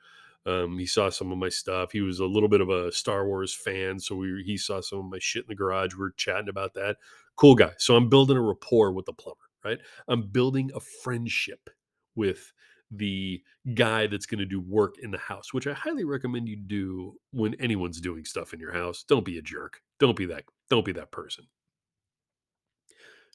[0.46, 1.90] Um, he saw some of my stuff.
[1.90, 5.00] He was a little bit of a Star Wars fan, so we he saw some
[5.00, 5.94] of my shit in the garage.
[5.94, 6.96] We are chatting about that.
[7.34, 7.72] Cool guy.
[7.78, 9.78] So I'm building a rapport with the plumber, right?
[10.06, 11.68] I'm building a friendship
[12.14, 12.52] with
[12.92, 13.42] the
[13.74, 17.14] guy that's going to do work in the house, which I highly recommend you do
[17.32, 19.04] when anyone's doing stuff in your house.
[19.06, 19.80] Don't be a jerk.
[19.98, 20.44] Don't be that.
[20.70, 21.44] Don't be that person.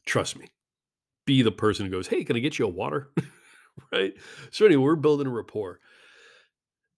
[0.05, 0.47] Trust me.
[1.25, 3.11] Be the person who goes, "Hey, can I get you a water?"
[3.91, 4.13] right?
[4.49, 5.79] So anyway, we're building a rapport.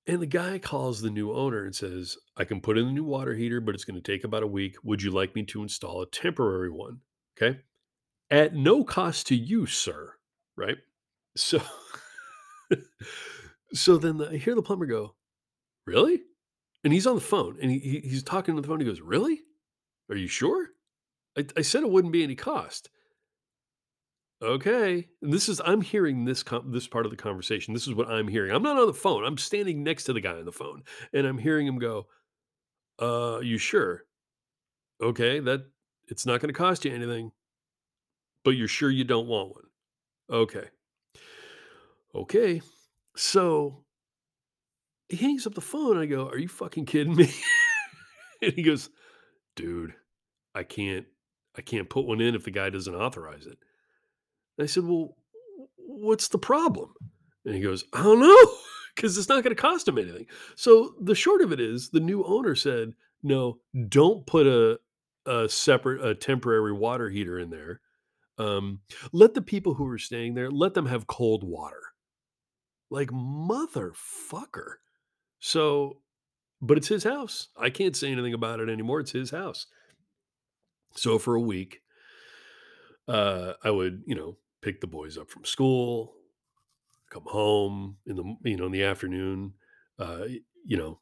[0.06, 3.04] And the guy calls the new owner and says, "I can put in the new
[3.06, 4.76] water heater, but it's going to take about a week.
[4.84, 7.02] Would you like me to install a temporary one?"
[7.38, 7.62] Okay?
[8.32, 10.16] At no cost to you, sir,
[10.56, 10.78] right?
[11.36, 11.62] So
[13.74, 15.16] so then the, I hear the plumber go,
[15.86, 16.22] "Really?"
[16.84, 18.80] And he's on the phone and he, he- he's talking to the phone.
[18.80, 19.42] He goes, "Really?
[20.10, 20.70] Are you sure?"
[21.38, 22.90] I, I said it wouldn't be any cost.
[24.44, 25.08] Okay.
[25.22, 27.74] And this is I'm hearing this com this part of the conversation.
[27.74, 28.52] This is what I'm hearing.
[28.52, 29.24] I'm not on the phone.
[29.24, 30.84] I'm standing next to the guy on the phone,
[31.14, 32.08] and I'm hearing him go,
[33.00, 34.06] "Uh, you sure?
[35.02, 35.68] Okay, that
[36.10, 37.32] it's not gonna cost you anything,
[38.46, 39.66] but you're sure you don't want one?
[40.30, 40.70] Okay.
[42.16, 42.62] Okay."
[43.16, 43.84] So,
[45.10, 47.32] he hangs up the phone, I go, "Are you fucking kidding me?"
[48.42, 48.90] And he goes,
[49.56, 49.96] "Dude,
[50.56, 51.08] I can't
[51.56, 53.60] I can't put one in if the guy doesn't authorize it."
[54.58, 55.18] And I said, "Well,
[55.78, 56.94] what's the problem?"
[57.46, 58.58] And he goes, "I don't know,
[58.96, 62.24] because it's not gonna cost him anything." So, the short of it is, the new
[62.24, 64.80] owner said, "No, don't put a
[65.26, 67.82] a separate a temporary water heater in there.
[68.38, 68.82] Um,
[69.12, 71.82] let the people who are staying there, let them have cold water."
[72.90, 74.76] Like, motherfucker.
[75.40, 76.00] So
[76.62, 77.50] but it's his house.
[77.58, 79.66] I can't say anything about it anymore, it's his house.
[80.96, 81.84] So, for a week
[83.08, 86.16] uh, I would, you know, pick the boys up from school,
[87.12, 89.54] come home in the you know, in the afternoon,
[90.00, 90.26] uh,
[90.66, 91.00] you know,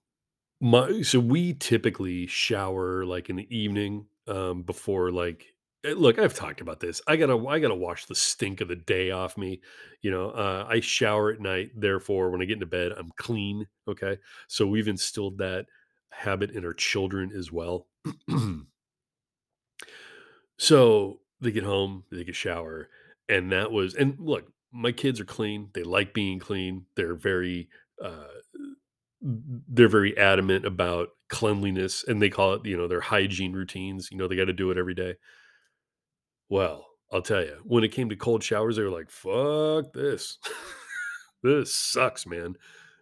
[0.61, 5.47] my so we typically shower, like, in the evening, um, before, like
[5.85, 7.01] eh, look, I've talked about this.
[7.07, 9.61] I gotta I gotta wash the stink of the day off me,
[10.01, 13.67] you know, uh, I shower at night, therefore, when I get into bed, I'm clean,
[13.87, 14.17] okay?
[14.47, 15.67] So we've instilled that
[16.11, 17.87] habit in our children as well.
[20.57, 22.89] So they get home, they get shower,
[23.31, 25.69] and that was and look, my kids are clean.
[25.73, 26.85] They like being clean.
[26.95, 27.69] They're very
[28.03, 28.27] uh
[29.21, 34.09] they're very adamant about cleanliness and they call it, you know, their hygiene routines.
[34.11, 35.15] You know, they got to do it every day.
[36.49, 40.39] Well, I'll tell you, when it came to cold showers, they were like, fuck this.
[41.43, 42.55] this sucks, man.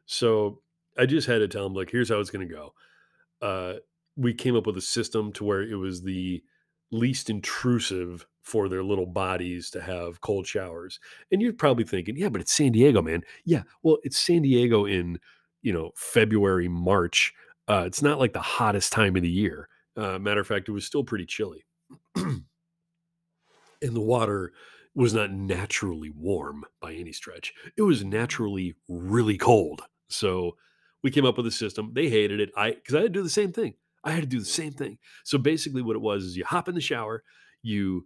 [0.05, 0.61] So
[0.97, 2.73] I just had to tell them, like, here's how it's going to go
[3.41, 3.75] uh,
[4.15, 6.43] we came up with a system to where it was the
[6.91, 10.99] least intrusive for their little bodies to have cold showers.
[11.31, 13.21] And you're probably thinking, yeah, but it's San Diego, man.
[13.45, 15.19] Yeah, well, it's San Diego in
[15.61, 17.33] you know February, March.
[17.67, 19.69] Uh, it's not like the hottest time of the year.
[19.95, 21.63] Uh, matter of fact, it was still pretty chilly,
[22.15, 22.43] and
[23.81, 24.53] the water
[24.95, 27.53] was not naturally warm by any stretch.
[27.77, 29.81] It was naturally really cold.
[30.09, 30.57] So
[31.03, 31.91] we came up with a system.
[31.93, 32.49] They hated it.
[32.57, 33.75] I because I had to do the same thing.
[34.03, 34.97] I had to do the same thing.
[35.25, 37.23] So basically, what it was is you hop in the shower,
[37.61, 38.05] you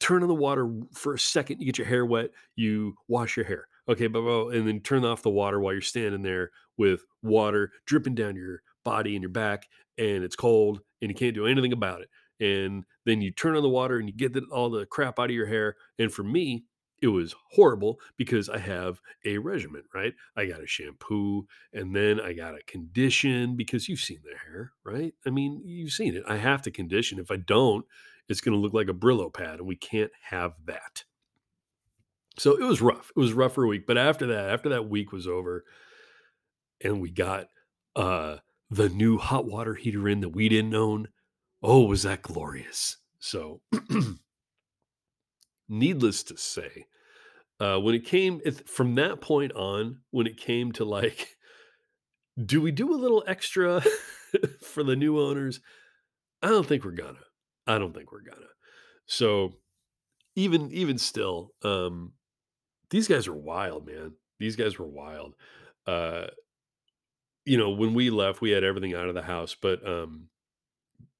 [0.00, 3.46] turn on the water for a second, you get your hair wet, you wash your
[3.46, 3.68] hair.
[3.88, 7.70] Okay, blah, blah, and then turn off the water while you're standing there with water
[7.86, 9.66] dripping down your body and your back,
[9.96, 12.08] and it's cold, and you can't do anything about it.
[12.38, 15.36] And then you turn on the water and you get all the crap out of
[15.36, 15.76] your hair.
[15.98, 16.64] And for me,
[17.02, 20.14] it was horrible because I have a regimen, right?
[20.36, 24.72] I got a shampoo and then I got a condition because you've seen the hair,
[24.84, 25.14] right?
[25.26, 26.22] I mean, you've seen it.
[26.26, 27.18] I have to condition.
[27.18, 27.84] If I don't,
[28.28, 31.04] it's going to look like a Brillo pad, and we can't have that.
[32.38, 33.10] So it was rough.
[33.16, 33.86] It was rough for a week.
[33.86, 35.64] But after that, after that week was over,
[36.82, 37.46] and we got
[37.94, 38.38] uh,
[38.70, 41.08] the new hot water heater in that we didn't own,
[41.62, 42.98] oh, was that glorious?
[43.18, 43.60] So,
[45.68, 46.86] needless to say,
[47.60, 51.36] uh, when it came from that point on, when it came to like,
[52.44, 53.82] do we do a little extra
[54.62, 55.60] for the new owners?
[56.42, 57.24] I don't think we're gonna.
[57.66, 58.46] I don't think we're gonna.
[59.06, 59.54] So
[60.34, 62.12] even even still, um,
[62.90, 64.12] these guys are wild, man.
[64.38, 65.34] These guys were wild.
[65.86, 66.26] Uh,
[67.44, 70.28] you know, when we left, we had everything out of the house, but um,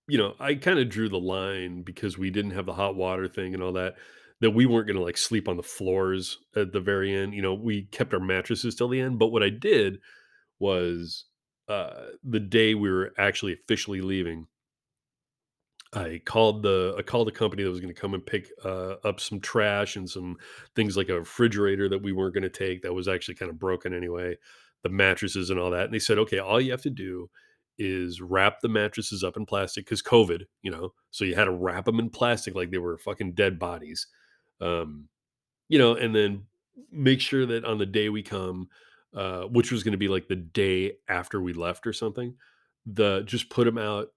[0.09, 3.27] you know, I kind of drew the line because we didn't have the hot water
[3.27, 3.95] thing and all that,
[4.41, 7.35] that we weren't going to like sleep on the floors at the very end.
[7.35, 9.19] You know, we kept our mattresses till the end.
[9.19, 9.99] But what I did
[10.59, 11.25] was
[11.69, 14.47] uh, the day we were actually officially leaving,
[15.93, 18.97] I called the I called the company that was going to come and pick uh,
[19.05, 20.37] up some trash and some
[20.75, 23.59] things like a refrigerator that we weren't going to take that was actually kind of
[23.59, 24.37] broken anyway,
[24.83, 25.85] the mattresses and all that.
[25.85, 27.31] And they said, okay, all you have to do
[27.79, 31.53] is wrap the mattresses up in plastic because COVID, you know, so you had to
[31.53, 34.07] wrap them in plastic like they were fucking dead bodies,
[34.61, 35.09] um,
[35.69, 36.45] you know, and then
[36.93, 38.69] make sure that on the day we come,
[39.15, 42.35] uh, which was going to be like the day after we left or something,
[42.87, 44.09] the just put them out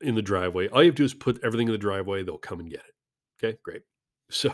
[0.00, 0.68] in the driveway.
[0.68, 2.22] All you have to do is put everything in the driveway.
[2.22, 3.44] They'll come and get it.
[3.44, 3.82] Okay, great.
[4.28, 4.52] So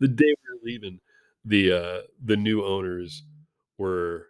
[0.00, 1.00] the day we were leaving,
[1.44, 3.22] the uh, the new owners
[3.78, 4.28] were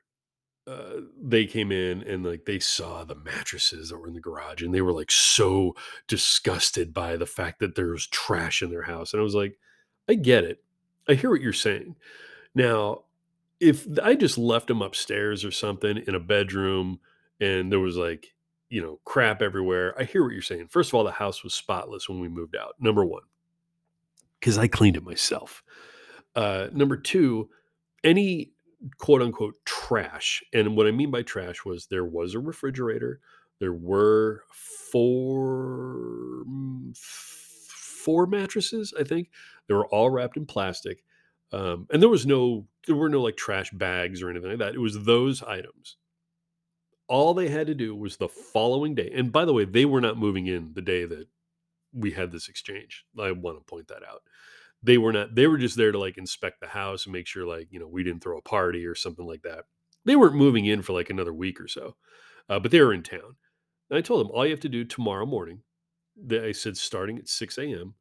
[0.66, 4.62] uh, they came in and like they saw the mattresses that were in the garage
[4.62, 5.74] and they were like so
[6.08, 9.12] disgusted by the fact that there was trash in their house.
[9.12, 9.58] And I was like,
[10.08, 10.62] I get it.
[11.08, 11.96] I hear what you're saying.
[12.54, 13.04] Now,
[13.60, 17.00] if I just left them upstairs or something in a bedroom
[17.40, 18.34] and there was like,
[18.68, 20.68] you know, crap everywhere, I hear what you're saying.
[20.68, 22.74] First of all, the house was spotless when we moved out.
[22.78, 23.22] Number one,
[24.38, 25.62] because I cleaned it myself.
[26.36, 27.48] Uh, number two,
[28.04, 28.52] any
[28.98, 30.42] quote unquote trash.
[30.52, 33.20] And what I mean by trash was there was a refrigerator,
[33.58, 39.30] there were four mm, four mattresses, I think.
[39.68, 41.02] They were all wrapped in plastic.
[41.52, 44.74] Um, and there was no there were no like trash bags or anything like that.
[44.74, 45.96] It was those items.
[47.06, 49.10] All they had to do was the following day.
[49.14, 51.26] And by the way, they were not moving in the day that
[51.94, 53.06] we had this exchange.
[53.18, 54.22] I want to point that out
[54.82, 57.46] they were not they were just there to like inspect the house and make sure
[57.46, 59.64] like you know we didn't throw a party or something like that
[60.04, 61.96] they weren't moving in for like another week or so
[62.48, 63.36] uh, but they were in town
[63.90, 65.62] and i told them all you have to do tomorrow morning
[66.16, 67.94] they, i said starting at 6 a.m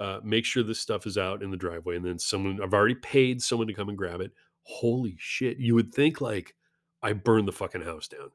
[0.00, 2.94] uh, make sure this stuff is out in the driveway and then someone i've already
[2.94, 4.32] paid someone to come and grab it
[4.62, 6.54] holy shit you would think like
[7.02, 8.30] i burned the fucking house down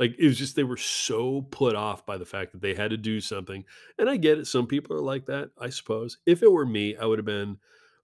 [0.00, 2.90] like, it was just they were so put off by the fact that they had
[2.90, 3.66] to do something,
[3.98, 6.16] and I get it, some people are like that, I suppose.
[6.24, 7.58] If it were me, I would have been,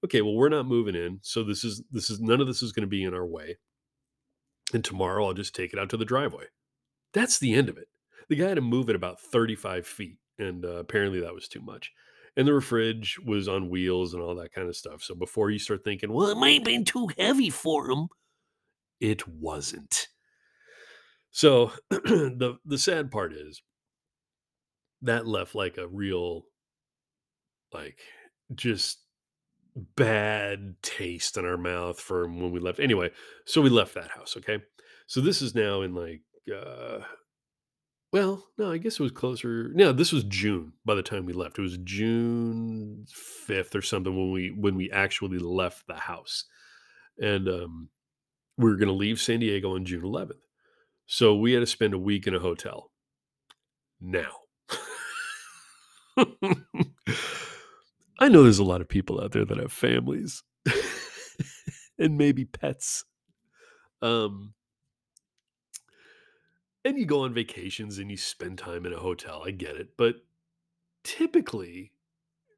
[0.04, 2.72] "Okay, well, we're not moving in, so this is this is none of this is
[2.72, 3.56] gonna be in our way,
[4.74, 6.48] and tomorrow I'll just take it out to the driveway."
[7.14, 7.88] That's the end of it.
[8.28, 11.62] The guy had to move it about 35 feet, and, uh, apparently that was too
[11.62, 11.92] much,
[12.36, 15.84] and the fridge was on wheels and all that kinda stuff, so before you start
[15.84, 18.08] thinking, "Well, it might have been too heavy for him,"
[19.00, 20.08] it wasn't.
[21.30, 23.62] So the the sad part is
[25.02, 26.46] that left like a real
[27.72, 27.98] like
[28.54, 29.00] just
[29.96, 32.80] bad taste in our mouth from when we left.
[32.80, 33.10] Anyway,
[33.46, 34.62] so we left that house, okay?
[35.06, 36.22] So this is now in like
[36.54, 37.00] uh
[38.12, 39.70] well, no, I guess it was closer.
[39.74, 41.58] No, this was June by the time we left.
[41.58, 43.06] It was June
[43.48, 46.44] 5th or something when we when we actually left the house.
[47.18, 47.88] And um
[48.58, 50.40] we were going to leave San Diego on June 11th.
[51.06, 52.90] So we had to spend a week in a hotel.
[54.00, 54.32] Now,
[58.18, 60.42] I know there's a lot of people out there that have families
[61.98, 63.04] and maybe pets.
[64.02, 64.54] Um,
[66.86, 69.42] and you go on vacations and you spend time in a hotel.
[69.44, 69.96] I get it.
[69.96, 70.16] But
[71.04, 71.92] typically,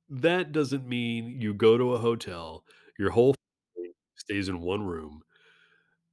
[0.08, 2.64] that doesn't mean you go to a hotel,
[2.98, 3.34] your whole
[3.74, 5.22] family stays in one room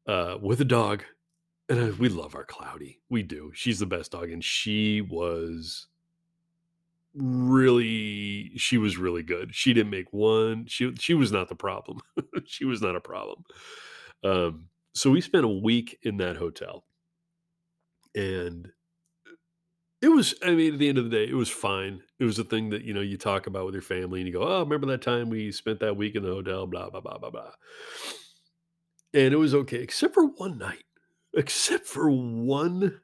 [0.08, 1.04] uh, with a dog
[1.70, 3.00] and uh, we love our Cloudy.
[3.10, 3.52] We do.
[3.54, 5.88] She's the best dog, and she was
[7.14, 9.56] really she was really good.
[9.56, 10.66] She didn't make one.
[10.68, 12.02] She she was not the problem.
[12.46, 13.46] she was not a problem.
[14.24, 16.86] Um, so we spent a week in that hotel,
[18.16, 18.72] and
[20.02, 20.36] it was.
[20.44, 22.02] I mean, at the end of the day, it was fine.
[22.20, 24.34] It was a thing that you know you talk about with your family, and you
[24.34, 27.18] go, "Oh, remember that time we spent that week in the hotel?" Blah blah blah
[27.18, 27.52] blah blah.
[29.14, 30.84] And it was okay, except for one night
[31.36, 33.02] except for one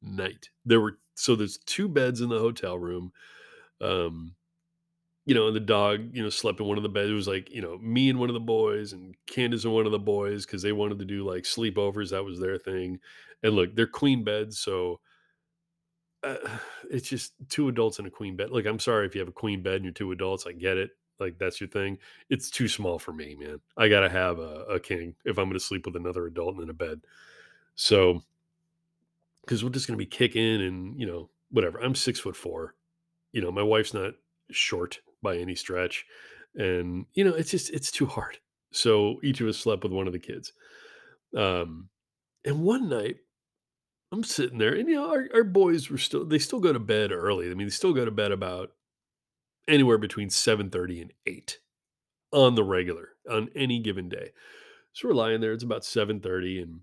[0.00, 0.48] night.
[0.64, 3.12] There were so there's two beds in the hotel room.
[3.80, 4.34] Um,
[5.26, 7.10] you know, and the dog, you know, slept in one of the beds.
[7.10, 9.86] It was like, you know, me and one of the boys and Candace and one
[9.86, 12.10] of the boys because they wanted to do like sleepovers.
[12.10, 13.00] That was their thing.
[13.42, 15.00] And look, they're queen beds, so
[16.22, 16.36] uh,
[16.90, 18.50] it's just two adults in a queen bed.
[18.50, 20.46] Like, I'm sorry if you have a queen bed and you're two adults.
[20.46, 20.90] I get it.
[21.20, 21.98] Like that's your thing.
[22.28, 23.60] It's too small for me, man.
[23.76, 26.74] I gotta have a, a king if I'm gonna sleep with another adult in a
[26.74, 27.00] bed.
[27.76, 28.22] So,
[29.42, 31.78] because we're just going to be kicking and, you know, whatever.
[31.78, 32.74] I'm six foot four.
[33.32, 34.14] You know, my wife's not
[34.50, 36.06] short by any stretch.
[36.54, 38.38] And, you know, it's just, it's too hard.
[38.72, 40.52] So each of us slept with one of the kids.
[41.36, 41.88] Um,
[42.44, 43.16] and one night,
[44.12, 46.78] I'm sitting there, and you know, our, our boys were still they still go to
[46.78, 47.50] bed early.
[47.50, 48.70] I mean, they still go to bed about
[49.66, 51.58] anywhere between 7:30 and 8
[52.32, 54.30] on the regular on any given day.
[54.92, 56.80] So we're lying there, it's about 7:30, and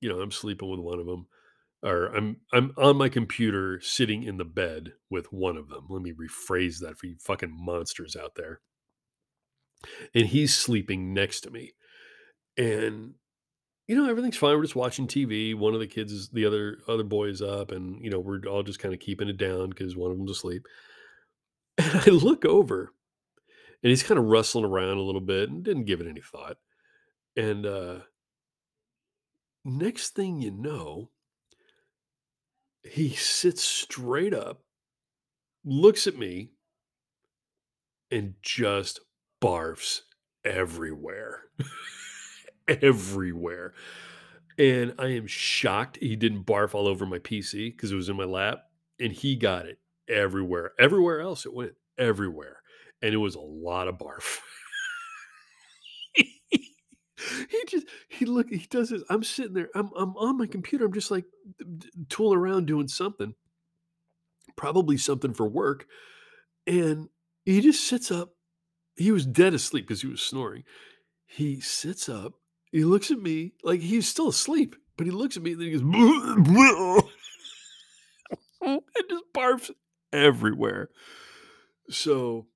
[0.00, 1.26] you know, I'm sleeping with one of them.
[1.84, 5.86] Or I'm I'm on my computer sitting in the bed with one of them.
[5.90, 8.60] Let me rephrase that for you fucking monsters out there.
[10.14, 11.72] And he's sleeping next to me.
[12.58, 13.14] And
[13.88, 14.56] You know, everything's fine.
[14.56, 15.54] We're just watching TV.
[15.56, 18.40] One of the kids is the other other boy is up, and you know, we're
[18.48, 20.66] all just kind of keeping it down because one of them's asleep.
[21.78, 22.92] And I look over,
[23.82, 26.58] and he's kind of rustling around a little bit, and didn't give it any thought.
[27.36, 28.00] And uh,
[29.64, 31.10] next thing you know,
[32.84, 34.62] he sits straight up,
[35.64, 36.50] looks at me,
[38.10, 39.00] and just
[39.42, 40.00] barfs
[40.44, 41.44] everywhere,
[42.68, 43.74] everywhere.
[44.58, 48.16] And I am shocked he didn't barf all over my PC because it was in
[48.16, 48.60] my lap,
[49.00, 49.78] and he got it
[50.08, 50.72] everywhere.
[50.78, 52.58] Everywhere else it went, everywhere,
[53.02, 54.38] and it was a lot of barf.
[57.48, 60.84] He just he look he does this I'm sitting there, I'm I'm on my computer,
[60.84, 61.24] I'm just, like,
[62.08, 63.34] tooling around doing something,
[64.56, 65.86] probably something for work,
[66.66, 67.08] and
[67.44, 68.30] he just sits up.
[68.96, 70.64] He was dead asleep because he was snoring.
[71.26, 72.34] He sits up,
[72.72, 75.68] he looks at me like he's still asleep, but he looks at me and then
[75.68, 75.82] he goes,
[78.60, 79.70] and just barfs
[80.12, 80.90] everywhere.
[81.90, 82.46] So,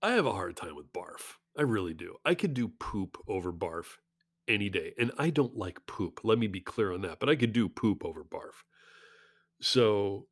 [0.00, 1.37] I have a hard time with barf.
[1.58, 2.16] I really do.
[2.24, 3.98] I could do poop over barf
[4.46, 6.20] any day, and I don't like poop.
[6.24, 8.64] Let me be clear on that, but I could do poop over barf.
[9.60, 10.28] So,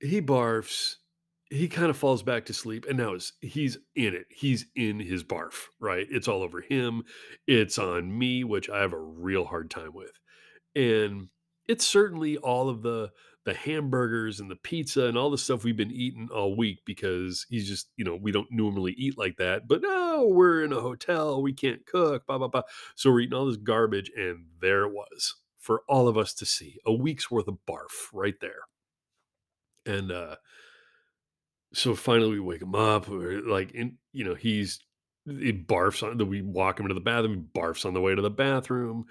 [0.00, 0.96] he barfs,
[1.50, 4.26] he kinda falls back to sleep, and now he's in it.
[4.30, 6.06] He's in his barf, right?
[6.10, 7.04] It's all over him,
[7.46, 10.18] it's on me, which I have a real hard time with.
[10.76, 11.30] And
[11.68, 13.12] it's certainly all of the
[13.44, 17.46] the hamburgers and the pizza and all the stuff we've been eating all week because
[17.50, 19.68] he's just, you know, we don't normally eat like that.
[19.68, 22.62] But no, we're in a hotel, we can't cook, blah blah blah.
[22.94, 26.46] So we're eating all this garbage, and there it was for all of us to
[26.46, 26.78] see.
[26.86, 28.62] A week's worth of barf right there.
[29.86, 30.36] And uh
[31.74, 34.80] so finally we wake him up, like and you know, he's
[35.26, 38.14] he barfs on the we walk him into the bathroom, he barfs on the way
[38.14, 39.06] to the bathroom.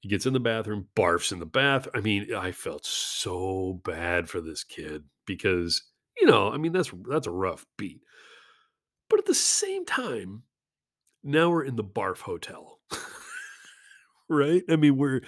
[0.00, 4.28] He gets in the bathroom, barfs in the bath I mean, I felt so bad
[4.28, 5.82] for this kid because,
[6.18, 8.00] you know, I mean, that's that's a rough beat.
[9.08, 10.42] But at the same time,
[11.22, 12.80] now we're in the barf hotel.
[14.28, 14.64] Right?
[14.68, 15.20] I mean, we're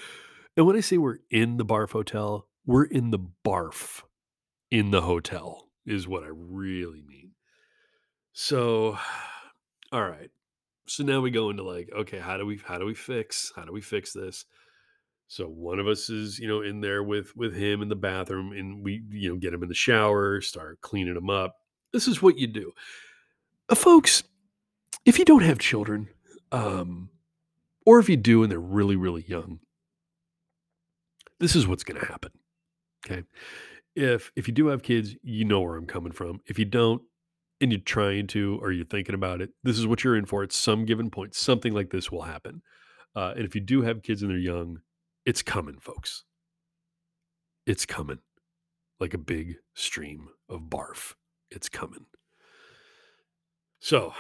[0.57, 4.03] and when I say we're in the barf hotel, we're in the barf
[4.73, 7.33] in the hotel is what I really mean.
[8.33, 8.99] So,
[9.95, 10.31] alright.
[10.89, 13.65] So now we go into like, okay, how do we how do we fix how
[13.65, 14.45] do we fix this?
[15.29, 18.53] So one of us is, you know, in there with with him in the bathroom
[18.53, 21.57] and we, you know, get him in the shower, start cleaning him up.
[21.93, 22.73] This is what you do.
[23.69, 24.23] Uh, folks,
[25.05, 26.09] if you don't have children,
[26.53, 27.11] um,
[27.85, 29.61] or if you do and they're really, really young,
[31.39, 32.31] this is what's gonna happen,
[33.05, 33.25] okay?
[33.95, 36.41] If if you do have kids, you know where I'm coming from.
[36.47, 37.03] If you don't
[37.61, 40.43] and you're trying to or you're thinking about it, this is what you're in for
[40.43, 41.35] at some given point.
[41.35, 42.63] Something like this will happen.
[43.17, 44.79] Uh, and if you do have kids and they're young,
[45.25, 46.25] it's coming, folks.
[47.67, 48.21] It's coming
[49.01, 51.15] like a big stream of barf.
[51.51, 52.07] It's coming.
[53.81, 54.15] So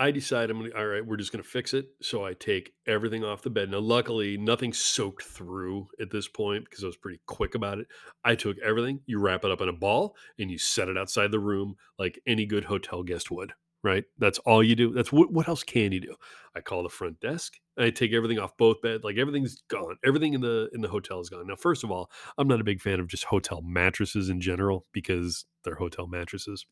[0.00, 1.88] I decide I'm gonna all right, we're just gonna fix it.
[2.00, 3.70] So I take everything off the bed.
[3.70, 7.86] Now, luckily, nothing soaked through at this point because I was pretty quick about it.
[8.24, 11.30] I took everything, you wrap it up in a ball, and you set it outside
[11.30, 13.52] the room like any good hotel guest would,
[13.84, 14.04] right?
[14.18, 14.94] That's all you do.
[14.94, 16.16] That's what what else can you do?
[16.56, 19.96] I call the front desk, I take everything off both bed, like everything's gone.
[20.02, 21.46] Everything in the in the hotel is gone.
[21.46, 24.86] Now, first of all, I'm not a big fan of just hotel mattresses in general
[24.92, 26.64] because they're hotel mattresses.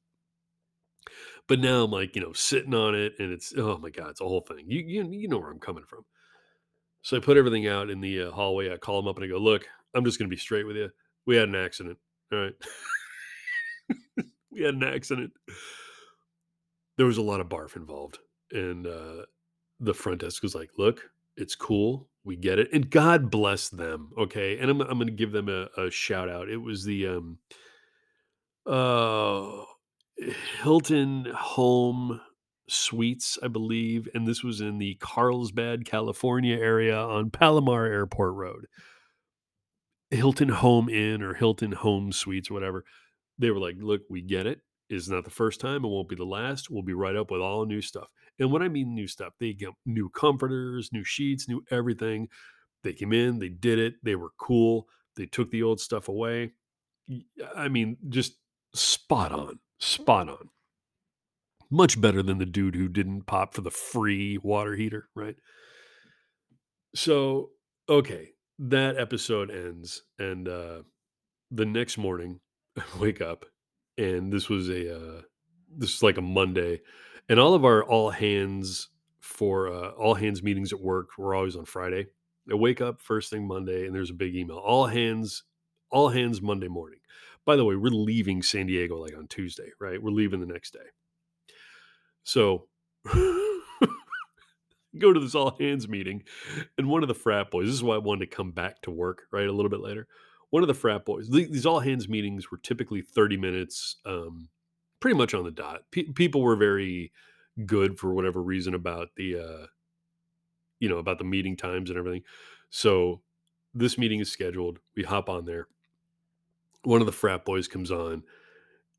[1.49, 4.21] But now I'm like, you know, sitting on it and it's oh my god, it's
[4.21, 4.65] a whole thing.
[4.69, 6.05] You you you know where I'm coming from.
[7.03, 8.73] So I put everything out in the uh, hallway.
[8.73, 10.77] I call him up and I go, "Look, I'm just going to be straight with
[10.77, 10.91] you.
[11.27, 11.99] We had an accident.
[12.33, 12.55] All right.
[14.53, 15.33] we had an accident.
[16.99, 18.19] There was a lot of barf involved."
[18.53, 19.25] And uh
[19.81, 22.09] the front desk was like, "Look, it's cool.
[22.25, 24.59] We get it." And God bless them, okay?
[24.59, 26.51] And I'm I'm going to give them a, a shout out.
[26.51, 27.39] It was the um
[28.67, 29.63] uh
[30.63, 32.21] Hilton Home
[32.69, 38.67] Suites, I believe, and this was in the Carlsbad, California area on Palomar Airport Road.
[40.11, 42.85] Hilton Home Inn or Hilton Home Suites or whatever.
[43.39, 44.61] They were like, "Look, we get it.
[44.89, 45.85] It's not the first time.
[45.85, 46.71] It won't be the last.
[46.71, 48.09] We'll be right up with all new stuff."
[48.39, 52.29] And when I mean new stuff, they get new comforters, new sheets, new everything.
[52.85, 53.95] They came in, they did it.
[54.03, 54.89] They were cool.
[55.17, 56.53] They took the old stuff away.
[57.57, 58.39] I mean, just
[58.75, 60.51] spot on, spot on.
[61.71, 65.37] Much better than the dude who didn't pop for the free water heater, right?
[66.95, 67.51] So,
[67.89, 70.83] okay, that episode ends, and uh,
[71.51, 72.41] the next morning,
[72.77, 73.45] I wake up,
[73.99, 75.23] and this was a uh,
[75.77, 76.81] this is like a Monday,
[77.29, 78.89] and all of our all hands
[79.21, 82.07] for uh, all hands meetings at work were always on Friday.
[82.51, 84.57] I wake up first thing Monday, and there's a big email.
[84.57, 85.45] All hands,
[85.91, 87.01] all hands Monday morning.
[87.49, 90.03] By the way, we're leaving San Diego like on Tuesday, right?
[90.03, 90.81] We're leaving the next day.
[92.23, 92.67] So
[94.99, 96.25] go to this all hands meeting,
[96.77, 97.65] and one of the frat boys.
[97.65, 100.07] This is why I wanted to come back to work right a little bit later.
[100.51, 101.31] One of the frat boys.
[101.31, 104.51] These all hands meetings were typically thirty minutes, um,
[105.01, 105.85] pretty much on the dot.
[105.91, 107.13] Pe- people were very
[107.65, 109.67] good for whatever reason about the, uh,
[110.81, 112.25] you know, about the meeting times and everything.
[112.69, 113.23] So
[113.73, 114.81] this meeting is scheduled.
[114.95, 115.69] We hop on there.
[116.89, 118.23] One of the frat boys comes on,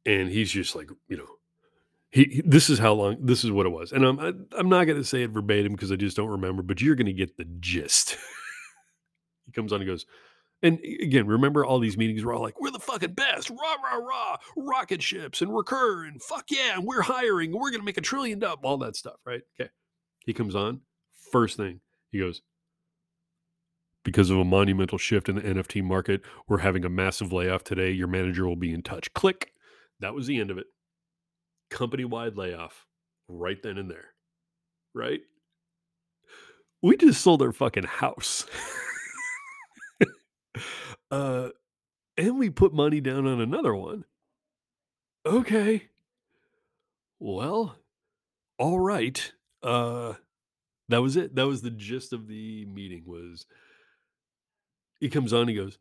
[0.06, 1.28] and he's just like, you know,
[2.12, 4.68] he, he- this is how long this is what it was and i'm I, i'm
[4.68, 7.14] not going to say it verbatim because i just don't remember but you're going to
[7.14, 8.18] get the gist.
[9.46, 10.06] He comes on and goes
[10.64, 13.98] and again remember all these meetings were all like we're the fucking best rah rah
[13.98, 17.86] rah rocket ships and recur and fuck yeah and we're hiring and we're going to
[17.86, 19.42] make a trillion up all that stuff right?
[19.60, 19.70] Okay.
[20.26, 20.82] He comes on
[21.32, 21.80] first thing
[22.12, 22.42] he goes
[24.10, 27.92] because of a monumental shift in the nft market we're having a massive layoff today
[27.92, 29.54] your manager will be in touch click
[30.00, 30.68] that was the end of it
[31.70, 32.86] company wide layoff
[33.30, 34.10] right then and there,
[34.94, 35.22] right?
[36.82, 38.46] We just sold our fucking house.
[41.12, 41.50] uh,
[42.18, 44.06] and we put money down on another one.
[45.26, 45.90] Okay.
[47.20, 47.76] Well,
[48.58, 49.32] all right.
[49.62, 50.14] Uh,
[50.88, 51.36] that was it.
[51.36, 53.46] That was the gist of the meeting was
[55.00, 55.78] he comes on, he goes,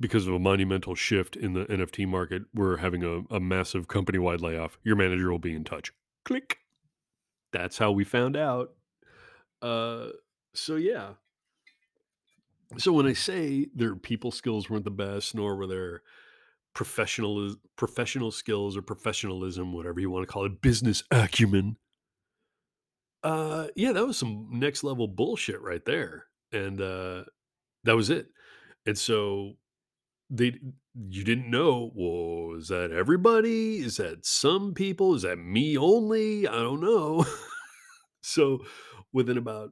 [0.00, 4.18] because of a monumental shift in the NFT market, we're having a, a massive company
[4.18, 4.78] wide layoff.
[4.82, 5.92] Your manager will be in touch.
[6.24, 6.58] Click.
[7.52, 8.72] That's how we found out.
[9.60, 10.08] Uh,
[10.54, 11.10] so yeah.
[12.78, 16.02] So when I say their people skills weren't the best, nor were their
[16.72, 21.76] professional professional skills or professionalism, whatever you want to call it, business acumen.
[23.22, 27.24] Uh, yeah, that was some next level bullshit right there, and uh,
[27.84, 28.28] that was it.
[28.86, 29.52] And so
[30.30, 30.54] they,
[31.08, 31.92] you didn't know.
[31.94, 33.78] Well, is that everybody?
[33.78, 35.14] Is that some people?
[35.14, 36.46] Is that me only?
[36.46, 37.24] I don't know.
[38.22, 38.60] so
[39.12, 39.70] within about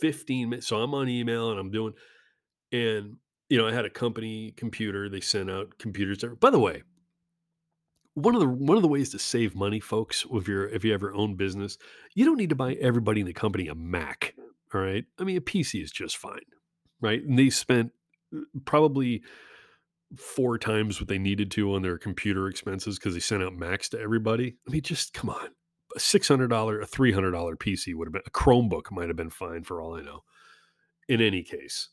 [0.00, 1.94] 15 minutes, so I'm on email and I'm doing
[2.72, 3.16] And,
[3.50, 5.08] you know, I had a company computer.
[5.08, 6.24] They sent out computers.
[6.40, 6.82] By the way,
[8.14, 10.92] one of the one of the ways to save money, folks, if you're if you
[10.92, 11.78] have your own business,
[12.14, 14.34] you don't need to buy everybody in the company a Mac.
[14.74, 15.04] All right.
[15.18, 16.40] I mean, a PC is just fine.
[17.02, 17.22] Right.
[17.22, 17.92] And they spent
[18.34, 19.22] uh, probably
[20.16, 23.88] four times what they needed to on their computer expenses because they sent out Macs
[23.90, 24.56] to everybody.
[24.66, 25.48] I mean, just come on.
[25.94, 29.08] A six hundred dollar, a three hundred dollar PC would have been a Chromebook might
[29.08, 30.22] have been fine for all I know.
[31.08, 31.90] In any case,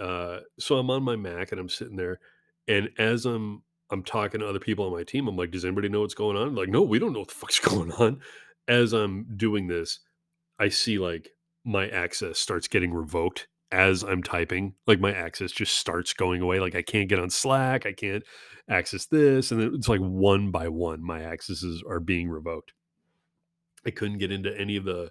[0.00, 2.18] uh, so I'm on my Mac and I'm sitting there,
[2.66, 5.90] and as I'm I'm talking to other people on my team, I'm like, "Does anybody
[5.90, 8.20] know what's going on?" Like, no, we don't know what the fuck's going on.
[8.68, 10.00] As I'm doing this,
[10.58, 11.28] I see like
[11.64, 14.74] my access starts getting revoked as I'm typing.
[14.86, 16.60] Like my access just starts going away.
[16.60, 18.22] Like I can't get on Slack, I can't
[18.68, 22.72] access this, and it's like one by one, my accesses are being revoked.
[23.84, 25.10] I couldn't get into any of the,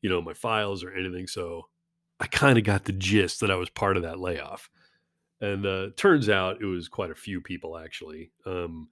[0.00, 1.26] you know, my files or anything.
[1.26, 1.62] So
[2.20, 4.70] I kind of got the gist that I was part of that layoff.
[5.40, 8.30] And uh, turns out it was quite a few people actually.
[8.46, 8.88] Um,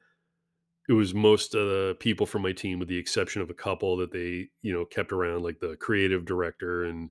[0.89, 3.97] it was most of the people from my team, with the exception of a couple
[3.99, 7.11] that they, you know, kept around, like the creative director and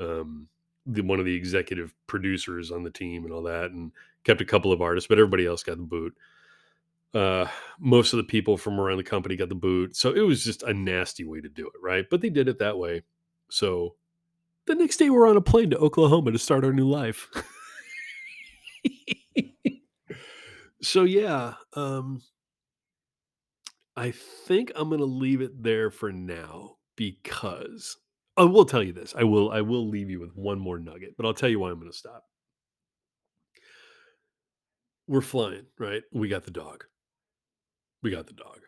[0.00, 0.48] um,
[0.86, 3.92] the one of the executive producers on the team and all that, and
[4.24, 6.14] kept a couple of artists, but everybody else got the boot.
[7.14, 7.46] Uh,
[7.78, 10.62] most of the people from around the company got the boot, so it was just
[10.62, 12.06] a nasty way to do it, right?
[12.10, 13.02] But they did it that way.
[13.50, 13.96] So
[14.66, 17.28] the next day, we're on a plane to Oklahoma to start our new life.
[20.82, 22.22] so yeah, um,
[23.96, 27.98] I think I'm gonna leave it there for now because
[28.36, 29.14] I will tell you this.
[29.16, 31.70] I will I will leave you with one more nugget, but I'll tell you why
[31.70, 32.24] I'm gonna stop.
[35.08, 36.02] We're flying, right?
[36.12, 36.84] We got the dog.
[38.02, 38.60] We got the dog.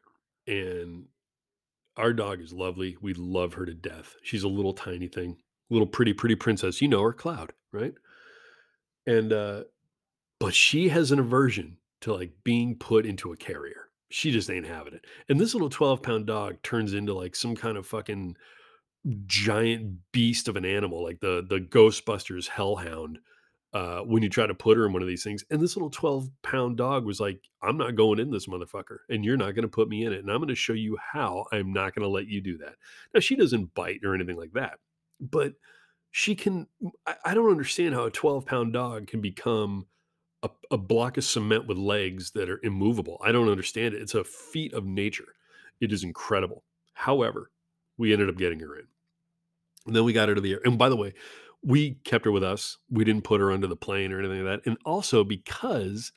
[0.47, 1.07] And
[1.97, 2.97] our dog is lovely.
[3.01, 4.17] We love her to death.
[4.23, 5.39] She's a little tiny thing,
[5.71, 6.83] little pretty, pretty princess.
[6.83, 7.95] You know her, Cloud, right?
[9.07, 9.65] And uh
[10.41, 13.89] But she has an aversion to, like, being put into a carrier.
[14.11, 15.07] She just ain't having it.
[15.29, 18.37] And this little twelve-pound dog turns into, like, some kind of fucking
[19.27, 23.19] giant beast of an animal, like the the Ghostbusters hellhound,
[23.73, 25.45] uh, when you try to put her in one of these things.
[25.51, 29.37] And this little twelve-pound dog was like, "I'm not going in this motherfucker, and you're
[29.37, 32.09] not gonna put me in it, and I'm gonna show you how I'm not gonna
[32.09, 32.77] let you do that."
[33.13, 34.79] Now, she doesn't bite or anything like that,
[35.21, 35.55] but
[36.11, 36.67] she can
[37.07, 39.87] I I don't understand how a twelve-pound dog can become
[40.43, 43.21] a a block of cement with legs that are immovable.
[43.25, 44.03] I don't understand it.
[44.03, 45.35] It's a feat of nature.
[45.81, 46.65] It is incredible.
[46.95, 47.51] However,
[47.99, 48.87] we ended up getting her in.
[49.87, 51.15] And then we got her to the air and by the way,
[51.63, 52.79] we kept her with us.
[52.91, 54.69] We didn't put her under the plane or anything like that.
[54.71, 56.13] And also because,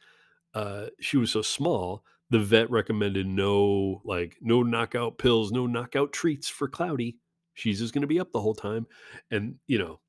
[0.53, 6.13] uh, she was so small, the vet recommended no, like, no knockout pills, no knockout
[6.13, 7.17] treats for Cloudy.
[7.55, 8.87] She's just gonna be up the whole time.
[9.31, 10.01] And, you know,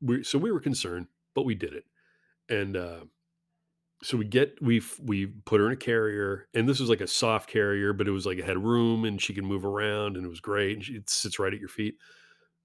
[0.00, 1.84] we so we were concerned, but we did it.
[2.48, 3.04] And, uh,
[4.02, 7.06] so we get we we put her in a carrier, and this was like a
[7.06, 10.26] soft carrier, but it was like it had room and she can move around and
[10.26, 11.96] it was great, and she it sits right at your feet.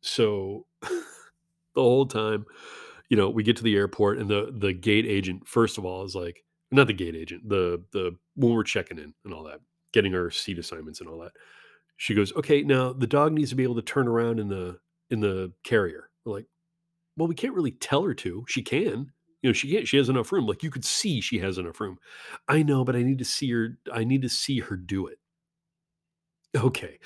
[0.02, 1.04] So the
[1.76, 2.45] whole time,
[3.10, 6.04] you know, we get to the airport and the the gate agent, first of all,
[6.06, 9.62] is like not the gate agent, the the when we're checking in and all that,
[9.93, 11.32] getting our seat assignments and all that.
[11.98, 14.80] She goes, "Okay, now the dog needs to be able to turn around in the
[15.10, 16.48] in the carrier." We're like,
[17.18, 18.45] "Well, we can't really tell her to.
[18.48, 19.12] She can.
[19.43, 19.88] You know, she can't.
[19.88, 20.48] She has enough room.
[20.48, 22.00] Like you could see she has enough room."
[22.48, 25.20] "I know, but I need to see her I need to see her do it."
[26.56, 27.00] Okay.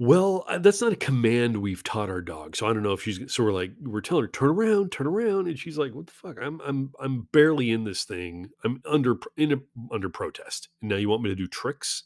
[0.00, 3.02] Well, uh, that's not a command we've taught our dog, so I don't know if
[3.02, 6.06] she's so we're like we're telling her, "Turn around, turn around," and she's like, "What
[6.06, 6.36] the fuck?
[6.40, 8.50] I'm I'm I'm barely in this thing.
[8.64, 9.56] I'm under in a
[9.92, 10.68] under protest.
[10.80, 12.04] And now you want me to do tricks?"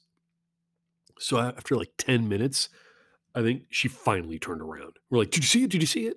[1.18, 2.68] So after like 10 minutes,
[3.34, 4.98] I think she finally turned around.
[5.10, 5.70] We're like, "Did you see it?
[5.70, 6.16] Did you see it?"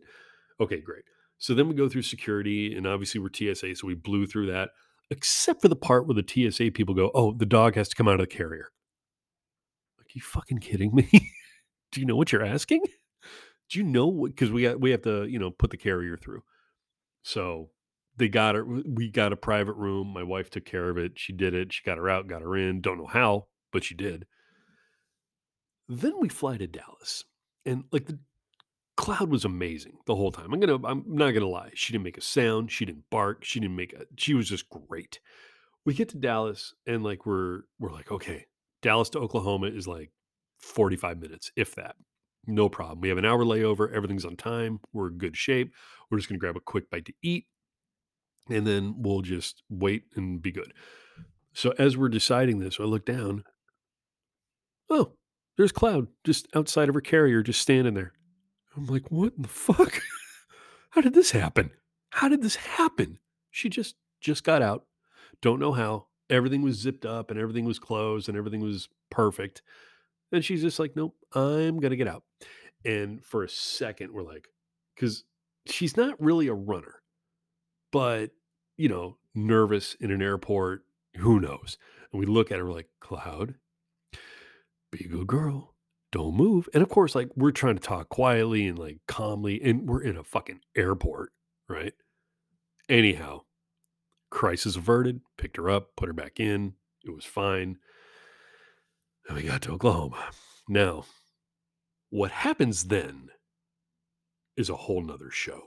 [0.59, 1.05] Okay, great.
[1.39, 4.71] So then we go through security, and obviously we're TSA, so we blew through that,
[5.11, 8.07] except for the part where the TSA people go, "Oh, the dog has to come
[8.07, 8.71] out of the carrier."
[9.97, 11.31] Like, you fucking kidding me?
[11.95, 12.81] Do you know what you're asking?
[13.69, 14.31] Do you know what?
[14.31, 16.43] Because we got we have to, you know, put the carrier through.
[17.23, 17.71] So
[18.17, 21.31] they got her we got a private room, my wife took care of it, she
[21.33, 24.25] did it, she got her out, got her in, don't know how, but she did.
[25.87, 27.23] Then we fly to Dallas,
[27.65, 28.19] and, like, the
[28.97, 30.53] Cloud was amazing the whole time.
[30.53, 33.59] I'm gonna I'm not gonna lie, she didn't make a sound, she didn't bark, she
[33.61, 35.19] didn't make a she was just great.
[35.85, 38.47] We get to Dallas, and, like, we're we're like, "Okay,
[38.81, 40.11] Dallas to Oklahoma is, like,
[40.57, 41.95] 45 minutes, if that.
[42.47, 43.01] No problem.
[43.01, 45.73] We have an hour layover, everything's on time, we're in good shape.
[46.09, 47.45] We're just gonna grab a quick bite to eat,
[48.49, 50.73] and then we'll just wait and be good."
[51.53, 53.43] So as we're deciding this, I look down
[54.89, 55.13] Oh,
[55.57, 58.13] there's Cloud just outside of her carrier, just standing there.
[58.75, 60.01] I'm like, "What in the fuck?
[60.91, 61.71] How did this happen?
[62.09, 63.19] How did this happen?"
[63.51, 64.85] She just just got out.
[65.41, 66.07] Don't know how.
[66.29, 69.61] Everything was zipped up and everything was closed and everything was perfect.
[70.35, 72.23] And she's just like, "Nope, I'm gonna get out."
[72.83, 74.47] And for a second, we're like,
[74.95, 75.23] because
[75.65, 77.01] she's not really a runner,
[77.91, 78.31] but,
[78.77, 80.85] you know, nervous in an airport,
[81.17, 81.77] who knows?
[82.11, 83.55] And we look at her, like, "Cloud,
[84.91, 85.75] be a good girl.
[86.11, 89.87] Don't move." And of course, like, we're trying to talk quietly and, like, calmly, and
[89.87, 91.31] we're in a fucking airport,
[91.69, 91.93] right?
[92.89, 93.45] Anyhow,
[94.31, 97.79] crisis averted, picked her up, put her back in, it was fine.
[99.27, 100.31] And we got to Oklahoma.
[100.67, 101.05] Now,
[102.09, 103.29] what happens then
[104.55, 105.61] is a whole nother show.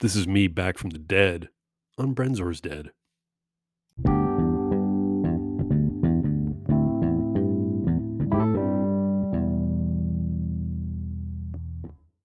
[0.00, 1.48] This is me back from the dead
[1.96, 2.90] on Brenzor's dead.